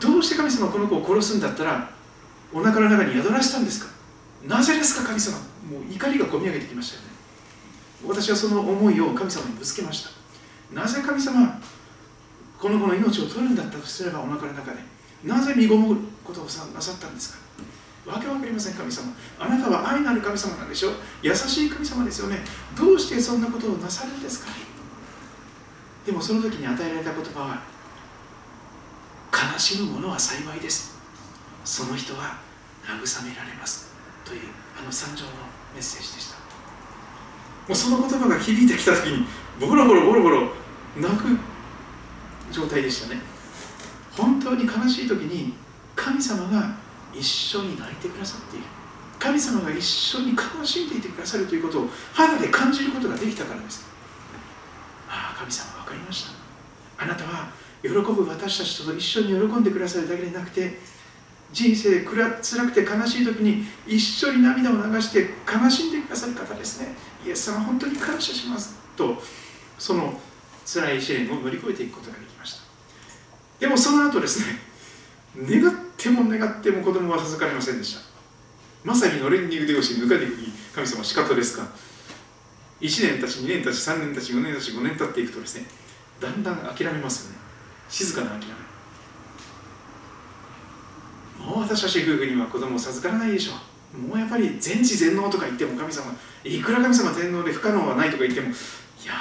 [0.00, 1.90] どうして神様この子を殺すんだったら
[2.52, 3.92] お腹の中に宿らしたんですか？
[4.46, 5.36] なぜですか神様？
[5.36, 7.08] もう怒りがこみ上げてきましたよね。
[8.06, 10.10] 私はその思いを神様にぶつけました。
[10.72, 11.60] なぜ神様
[12.58, 14.78] この子の命を取るんだったとすればお腹の中で
[15.24, 17.38] なぜ身ごもることをなさったんですか？
[18.06, 19.12] わけわかりません神様。
[19.38, 20.90] あなたは愛なる神様なんでしょ？
[21.22, 22.38] 優しい神様ですよね。
[22.76, 24.52] どうしてそんなことをなさるんですか？
[26.06, 27.62] でもその時に与えられた言葉は
[29.30, 30.96] 悲しむ者は幸いです。
[31.64, 32.38] その人は
[32.84, 33.92] 慰められます。
[34.24, 34.40] という
[34.80, 35.30] あの惨状の
[35.74, 36.36] メッセージでした。
[36.36, 39.26] もうその言葉が響いてきた時に
[39.60, 40.48] ボロボロボロボロ
[40.96, 41.38] 泣く
[42.52, 43.20] 状態でしたね。
[44.16, 45.54] 本当に悲しい時に
[45.94, 46.76] 神様が
[47.14, 48.66] 一緒に泣いてくださっている。
[49.18, 53.86] 神様が一緒に悲しんでいてくださるということを肌で感じることができたからです。
[55.08, 56.32] ああ神様分かりました。
[57.02, 57.50] あなたは
[57.82, 60.78] 喜ぶ私たちと一緒に喜んでくださるだけでなくて
[61.52, 66.94] 人生で辛くて悲しい時に一緒に涙を流して悲しんでくださる方ですね。
[67.26, 68.76] イエス様本当に感謝します。
[68.96, 69.22] と
[69.78, 70.20] その
[70.66, 72.27] 辛い試練を乗り越えていくことができました
[73.58, 74.58] でもその後ですね
[75.36, 78.00] 願っても願っても子供は授かりませんでした。
[78.84, 80.28] まさにのれんに腕をし抜かれてい
[80.74, 81.66] 神様仕方ですか。
[82.80, 85.66] 1年たち2年たち3年たち4年たち5年経っていくとですね
[86.20, 87.38] だんだん諦めますよね。
[87.88, 88.48] 静かな諦
[91.38, 91.44] め。
[91.44, 93.52] もう私たち夫婦には子供を授からないでしょ
[93.94, 93.98] う。
[93.98, 98.50] もうやっぱり全知全能とか言っても神様いくら神様天皇で不可能はないとか言ってもい
[99.06, 99.14] や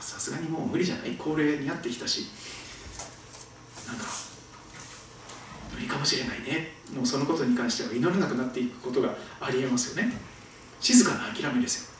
[0.00, 1.16] さすがにもう無理じゃない。
[1.18, 2.26] 高齢になってきたし。
[3.86, 4.04] なんか
[5.72, 6.72] 無理かもしれないね。
[6.94, 10.12] もうそのことに関しては祈らなくなっていくことがありえますよね。
[10.80, 11.90] 静かな諦めですよ。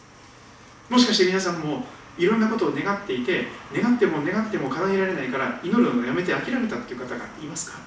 [0.91, 1.84] もしかして皆さんも
[2.16, 7.78] いろんなことを願っていて願っても願っても叶えられないから祈るのをやめて諦めたっていう方がいますか？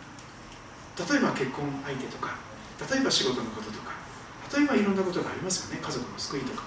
[1.09, 2.35] 例えば結婚相手とか
[2.91, 3.93] 例えば仕事のこととか
[4.55, 5.81] 例えばいろんなことがありますよね。
[5.81, 6.63] 家族の救いとか。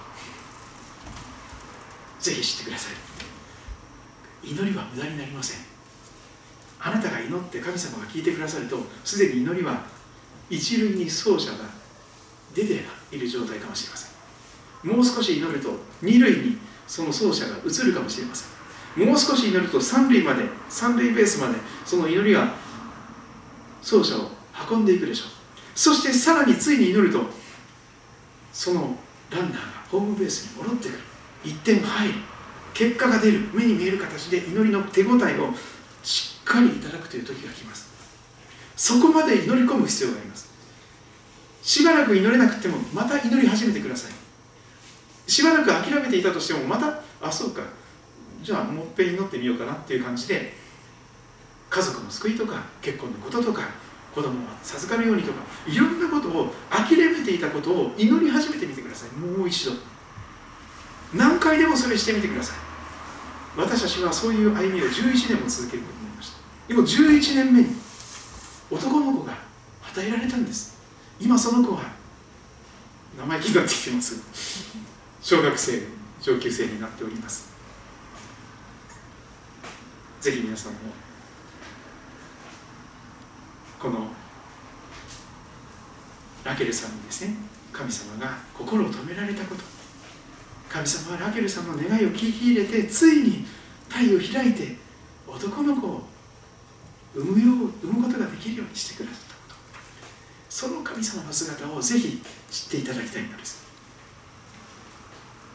[2.19, 2.89] ぜひ知ってくださ
[4.43, 4.49] い。
[4.49, 5.72] 祈りは無駄になりません。
[6.83, 9.81] あなたが祈って神様が聞いてくださるとすでに祈りは
[10.49, 11.57] 一塁に走者が
[12.53, 14.91] 出ている状態かもしれません。
[14.91, 15.69] もう少し祈ると
[16.01, 18.45] 二塁にその走者が移るかもしれませ
[19.01, 19.07] ん。
[19.07, 21.55] もう少し祈ると三塁まで三塁ベースまで
[21.85, 22.53] その祈りが
[23.81, 24.29] 走者を
[24.69, 25.27] 運んでいくでしょう。
[25.73, 27.21] そしてさらについに祈ると
[28.51, 28.95] その
[29.31, 29.59] ランナーが
[29.89, 30.99] ホームベースに戻ってくる。
[31.45, 32.13] 1点入る。
[32.73, 33.39] 結果が出る。
[33.53, 35.53] 目に見える形で祈りの手応えを
[36.43, 37.91] かりいただくという時が来ます。
[38.75, 40.51] そこまで祈り込む必要があります。
[41.61, 45.31] しばらく祈れなくてもまた祈り始めてください。
[45.31, 47.61] しばらく諦めていたとしてもまたあそうか。
[48.41, 50.53] じゃあもっぺん祈ってみようかなっていう感じで
[51.69, 53.61] 家族の救いとか結婚のこととか
[54.13, 59.09] 子供を授かるようにとかいろんなことを諦めていたことを祈り始めてみてください。
[59.17, 59.71] もう一度。
[61.13, 62.57] 何回でもそれしてみてください。
[63.55, 66.02] 私たちはそういう歩みを11年も続けること。
[66.67, 67.67] でも11年目に
[68.71, 69.37] 男の子が
[69.91, 70.77] 与えられたんです。
[71.19, 71.83] 今その子は
[73.17, 74.15] 生意気になってきてます。
[75.21, 75.83] 小学生
[76.21, 77.51] 上級生になっております。
[80.21, 80.79] ぜひ皆さんも
[83.77, 84.07] この
[86.45, 87.35] ラケルさんにですね
[87.73, 89.63] 神様が心を止められたこと。
[90.69, 93.45] 神様はラケルさんの願いを聞き入れてついに
[93.89, 94.77] 体を開いて
[95.27, 96.12] 男の子を
[97.15, 99.55] 産むよう産むことができるようにしてくださったこと。
[100.49, 103.63] その神様の姿をぜひ知っていただきたいのです。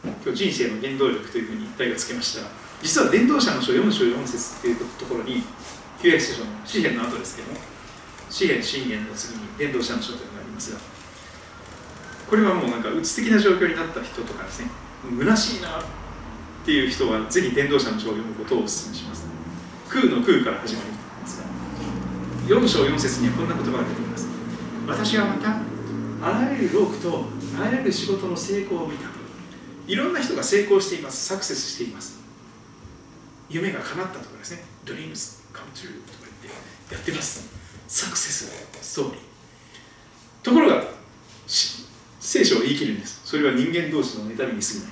[0.05, 2.69] 今日人生の原動力というふうに題をつけました。
[2.83, 5.43] 実は伝道者の書4章4節っていうところに
[6.01, 7.59] 旧約聖書の詩篇の後ですけども
[8.31, 10.79] 詩篇信玄の次に伝道者の書というのがありますが
[12.29, 14.71] これはもうなんかうつ的な状況になった人とかですね
[15.19, 15.85] 虚しいなっ
[16.65, 19.27] ていう人はぜひ伝道者の書を読むことをお勧めします。
[19.89, 20.98] 空の空から始まり
[22.49, 24.27] 4章4節にはこんな言葉が出てきます。
[24.87, 25.61] 私はまた
[26.23, 27.27] あらゆる労苦と
[27.61, 29.07] あらゆる仕事の成功を見た。
[29.87, 31.27] いろんな人が成功しています。
[31.27, 32.21] サクセスしています。
[33.51, 34.65] 夢が叶ったとかですね。
[34.87, 36.55] Dreams come true とか言っ
[36.89, 37.51] てやってます。
[37.87, 39.21] サクセスストーリー。
[40.43, 40.85] ところが
[41.47, 43.21] 聖書を言い切るんです。
[43.27, 44.89] それは人間同士の妬みに過ぎない。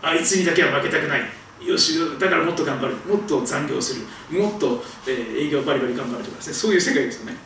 [0.00, 1.37] あいつにだけは負けたくない。
[1.64, 2.94] よしだからもっと頑張る。
[3.06, 4.06] もっと残業する。
[4.38, 6.54] もっと、え、営業バリバリ頑張るとかですね。
[6.54, 7.36] そういう世界ですよね。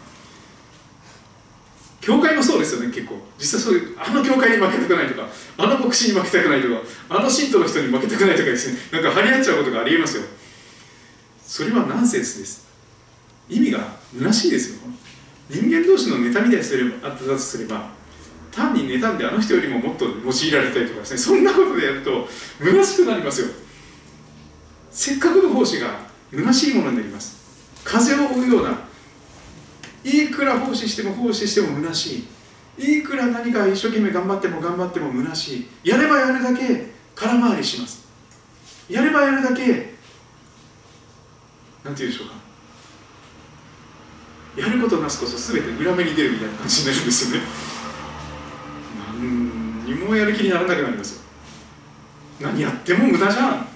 [2.03, 3.17] 教会もそうですよね結構。
[3.39, 8.79] 実際そういうあの教会に負けたくないとかあの牧師に負けたくないとかあの信徒の人に負けたくないとかですね。
[8.91, 10.25] なんか張り合っちゃうことがありえますよ。
[11.47, 12.67] それはナンセンスです。
[13.49, 13.79] 意味が
[14.19, 14.83] 虚しいですよ。
[15.49, 16.59] 人間同士の妬みで
[17.03, 17.91] あったとすれば
[18.51, 21.19] 単に妬んであの人よりももっと用いられたりとかですね。
[21.19, 22.27] そんなことでやると
[22.59, 23.49] 虚しくなりますよ。
[24.93, 27.41] せっかくの奉仕が虚しいものになります。
[27.83, 28.79] 風を追うような
[30.05, 32.25] いくら奉仕しても奉仕しても虚し
[32.79, 32.99] い。
[32.99, 35.69] いくら何か一生懸命頑張っても頑張っても虚しい。
[35.89, 38.07] やればやるだけ空回りします。
[38.89, 39.63] やればやるだけ
[41.85, 42.35] なんて言うでしょうか。
[44.57, 47.47] やることなすこそ全て裏目に出るみたいな感じになるんですよね。
[49.09, 51.23] 何にもやる気にならなくなりますよ。
[52.41, 53.72] 何やっても無駄じゃん。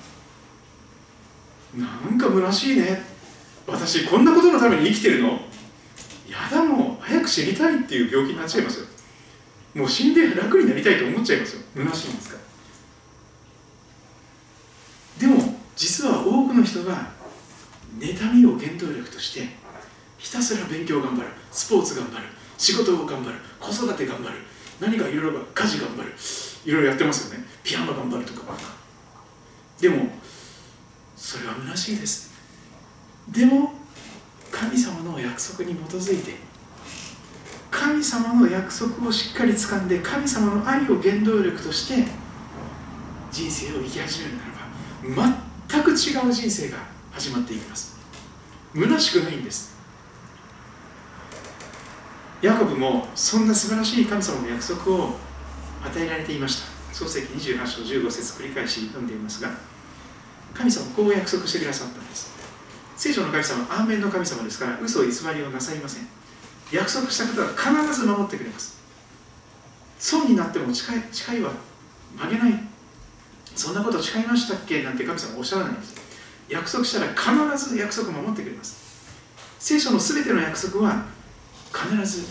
[1.77, 3.03] なんか虚しいね。
[3.66, 5.29] 私こんなことのために生きてるの。
[5.29, 7.03] やだもう。
[7.03, 8.87] 早く死にたいっていう病気になっちゃいますよ。
[9.74, 11.62] もう死んで楽になりたいと思っちゃいますよ。
[11.74, 12.37] 虚しいんですか
[15.18, 17.11] でも実は多くの人が
[17.99, 19.49] 妬みを原動力として
[20.18, 21.29] ひたすら勉強頑張る。
[21.53, 22.24] スポーツ頑張る。
[22.57, 23.37] 仕事を頑張る。
[23.61, 24.37] 子育て頑張る。
[24.81, 26.14] 何かいろいろ家事頑張る。
[26.64, 27.45] いろいろやってますよね。
[27.62, 28.55] ピアノ頑張るとか。
[29.81, 30.09] でも
[31.27, 32.31] それは虚しいです。
[33.33, 33.72] でも
[34.49, 36.37] 神様の約束に基づいて
[37.68, 42.09] 神様の約束をしっかり掴んで神様の愛を原動力として
[43.33, 44.37] 人生を生き始める
[45.16, 45.37] ならば
[45.68, 46.79] 全く違う人生が
[47.11, 47.97] 始まっていきます。
[48.72, 49.74] 虚しくないんです。
[52.41, 55.16] ヤコブもそんな素晴らしい神様の約束を
[55.85, 56.95] 与えられていました。
[56.95, 59.76] 創世記28章15節繰り返し読んでいますが
[60.57, 62.34] 神様こう約束してくださったんです。
[62.96, 66.09] 聖書の神様アーメンの神様ですから嘘偽りをなさいません。
[66.72, 68.80] 約束したことは必ず守ってくれます。
[69.98, 71.52] 損になっても誓い誓いは
[72.16, 72.59] 曲げない。
[73.54, 74.82] そんなこと誓いましたっけ？
[74.82, 75.94] なんて神様はおっしゃらないんです。
[76.48, 78.76] 約束したら必ず約束を守ってくれます。
[79.59, 81.04] 聖書のすべての約束は
[81.72, 82.26] 必ず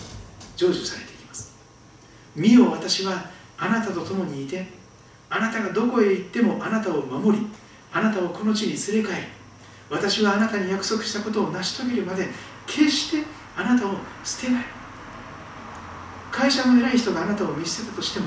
[0.56, 1.56] 成就されていきます。
[2.36, 4.68] 見よ私はあなたと共にいて
[5.30, 7.48] あなたがどこへ行ってもあなたを守り
[7.96, 9.28] あなたをこの地に連れ帰り
[9.90, 12.28] 私はあなたに約束したことを成し遂げるまで
[12.68, 13.26] 決して
[13.56, 13.92] あなたを
[14.22, 14.66] 捨てない。
[16.30, 18.26] 会社の偉い人があなたを見捨てたとしても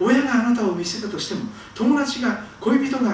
[0.00, 1.42] 親があなたを見捨てたとしても
[1.74, 3.12] 友達が恋人があ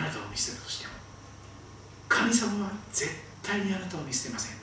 [0.00, 0.92] なたを見捨てたとしても
[2.08, 4.56] 神様は絶対にあなたを見捨てません。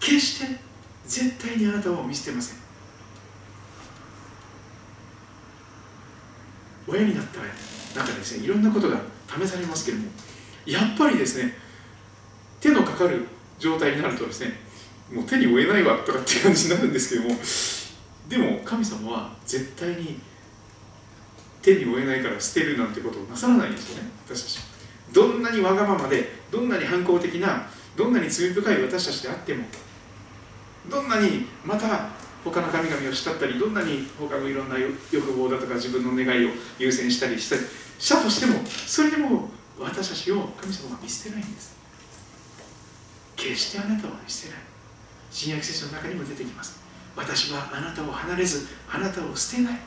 [0.00, 0.58] 決して
[1.04, 2.61] 絶対にあなたを見捨てません。
[6.92, 7.40] 親になった
[7.98, 10.10] 中でですねいろんなことが試されますけれども
[10.66, 11.54] やっぱりですね
[12.60, 13.26] 手のかかる
[13.58, 14.52] 状態になるとですね
[15.12, 17.40] もう手に負えないわとかって感じになるんですけども
[18.28, 20.20] でも神様は絶対に
[21.62, 24.72] 手に負えないから捨てるなんてことをなさらないんですよね私たち。
[25.12, 27.66] どんなにわがままでどんなに反抗的な
[27.96, 29.64] どんなに罪深い私たちであっても
[30.90, 32.08] どんなにまた
[32.44, 37.62] 他の神々を慕ったりどんなに他のいろんな欲望だとか自分の願いを優先したりしたり
[37.98, 41.76] したとしてもそれでも私たちを神様は見捨てないんです。
[43.36, 44.62] 決してあなたを見捨てない。
[45.30, 46.80] 新約聖書の中にも出てきます。
[47.16, 49.78] 私はあなたを離れずあなたを捨てない。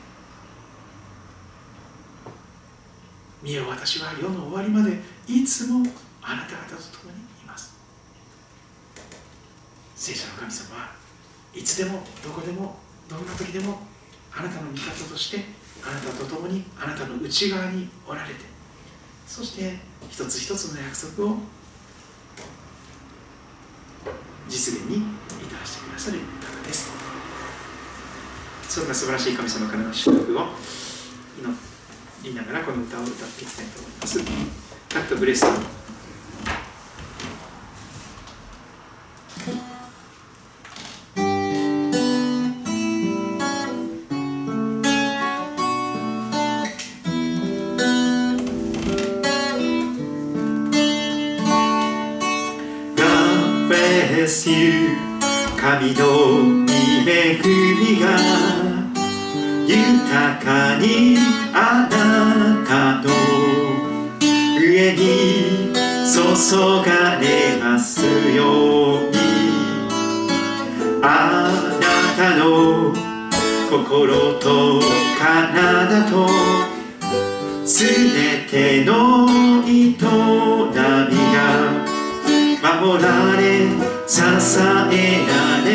[3.42, 4.98] 見よ私は世の終わりまで
[5.28, 5.86] いつも
[6.22, 7.76] あなた方と共にいます。
[9.94, 11.05] 聖書の神様は
[11.56, 12.76] いつでもどこでも
[13.08, 13.80] どんな時でも
[14.32, 15.44] あなたの味方として
[15.82, 18.40] あなたと共にあなたの内側におられて
[19.26, 19.78] そして
[20.10, 21.36] 一つ一つの約束を
[24.48, 25.02] 実現に至
[25.58, 26.90] らせてくださる方です。
[28.68, 30.42] そんな素晴らしい神様からの祝福を
[31.38, 31.58] 祈
[32.24, 34.20] りながらこの歌を歌っていきたいと思います
[34.92, 35.16] 「カット
[54.08, 54.50] ブレス」です
[55.56, 56.04] 神の
[57.06, 58.06] 恵みが
[59.66, 61.16] 豊かに
[61.52, 61.94] あな
[62.66, 63.08] たの
[64.60, 65.72] 上に
[66.04, 66.16] 注
[66.88, 68.04] がれます
[68.34, 69.16] ように。
[71.02, 71.50] あ
[71.80, 71.86] な
[72.16, 72.92] たの
[73.70, 74.80] 心と
[75.18, 76.28] 体と
[77.64, 79.28] すべての
[79.66, 81.96] 営みが
[82.62, 85.34] 守られ支えら
[85.64, 85.70] れ。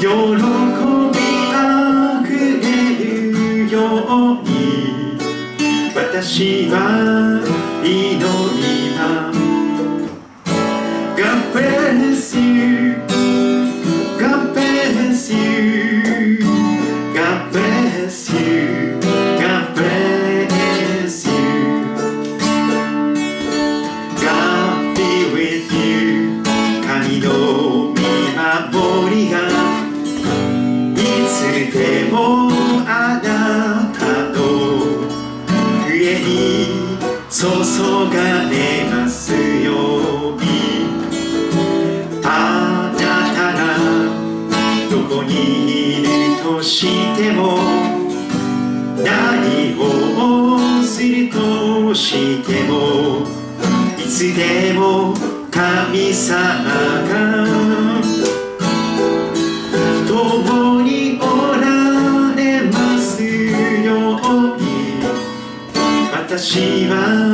[0.00, 1.18] 喜び
[1.54, 2.28] あふ
[2.60, 2.66] れ
[2.98, 4.50] るように。
[5.94, 6.74] 私は
[7.84, 8.15] 祈
[46.78, 47.56] しても
[48.98, 53.24] 何をするとしても
[53.98, 55.14] いつでも
[55.50, 57.96] 神様が
[60.06, 61.24] 共にお
[61.54, 65.00] られますように。
[66.12, 67.25] 私は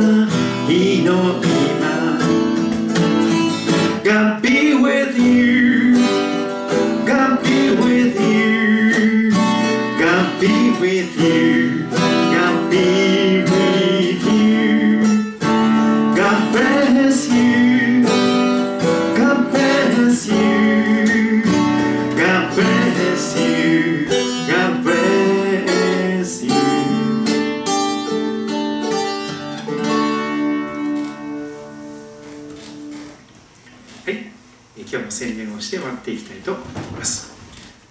[36.03, 36.65] っていきたいと思い
[36.99, 37.31] ます。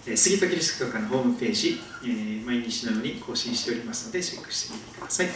[0.05, 5.27] え杉戸キリスト教会のホームページ、えー毎日のように更新しておりますので、チェックしてみてください。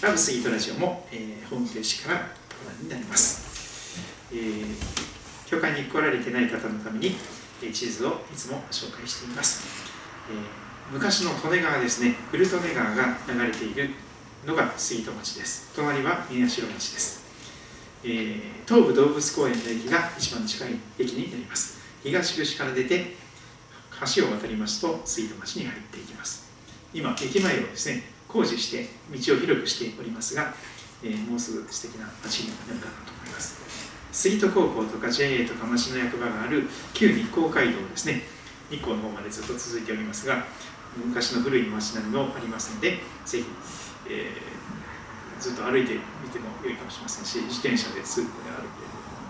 [0.00, 2.18] ラブ杉戸ラジオも、えーホームページから
[2.64, 3.98] ご覧になります。
[4.32, 5.08] えー
[5.46, 7.16] 教会に来られてない方のために、
[7.62, 9.62] えー地図をいつも紹介しています。
[10.30, 13.90] えー昔の利根川ですね、古利根川が流れている
[14.46, 15.70] のが杉戸町です。
[15.76, 17.22] 隣は宮代町です。
[18.04, 23.16] えー東武動物公園の駅が一番近い駅になります東口から出て
[24.14, 26.48] 橋を渡りますと水戸町に入っていきます。
[26.94, 30.54] 今駅前をですね工事して道を広くしておりますが、
[31.02, 33.58] えーもうすぐ素敵な街になるかなと思います。
[34.12, 38.22] 杉戸高校とか JA とか町の役場がある旧日光街道ですね
[38.70, 40.44] 日光の方までずっと続いておりますが
[40.96, 43.44] 昔の古い町並みもありますのでぜひ、
[44.08, 44.58] えー
[45.38, 48.82] ずっと歩いてみても良いかもしれませんし自転車でスープで歩いて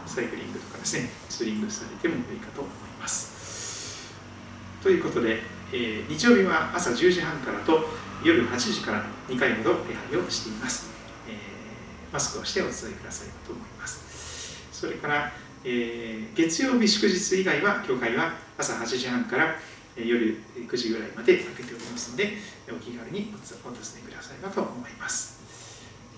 [0.06, 0.58] サイクリング
[0.88, 4.14] とかですねツーリングされても良いかと思います。
[4.82, 5.40] ということで、
[5.72, 7.84] えー日曜日は朝10時半からと
[8.24, 10.88] 夜8時から2回ほど礼拝をしています、
[11.28, 14.66] えーマスクをしてお伝えくださいと思います。
[14.72, 15.32] それから、
[15.64, 19.56] えー月曜日祝日以外は教会は朝8時半から
[19.96, 22.34] 夜9時ぐらいまで開けておりますので
[22.70, 23.56] お気軽にお尋
[23.96, 25.38] ねくださればと思います。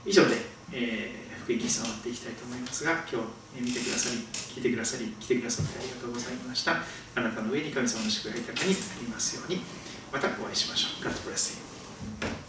[0.07, 0.37] 以上で、
[0.73, 6.83] えー福音に伝わっていきたいと思いますが今日見てくださり聞いてくださり来てくださってありがとうございました。
[7.15, 9.61] あなたの上に神様の祝福が豊かにありますように。
[10.13, 11.05] またお会いしましょう。
[11.05, 12.40] God bless you.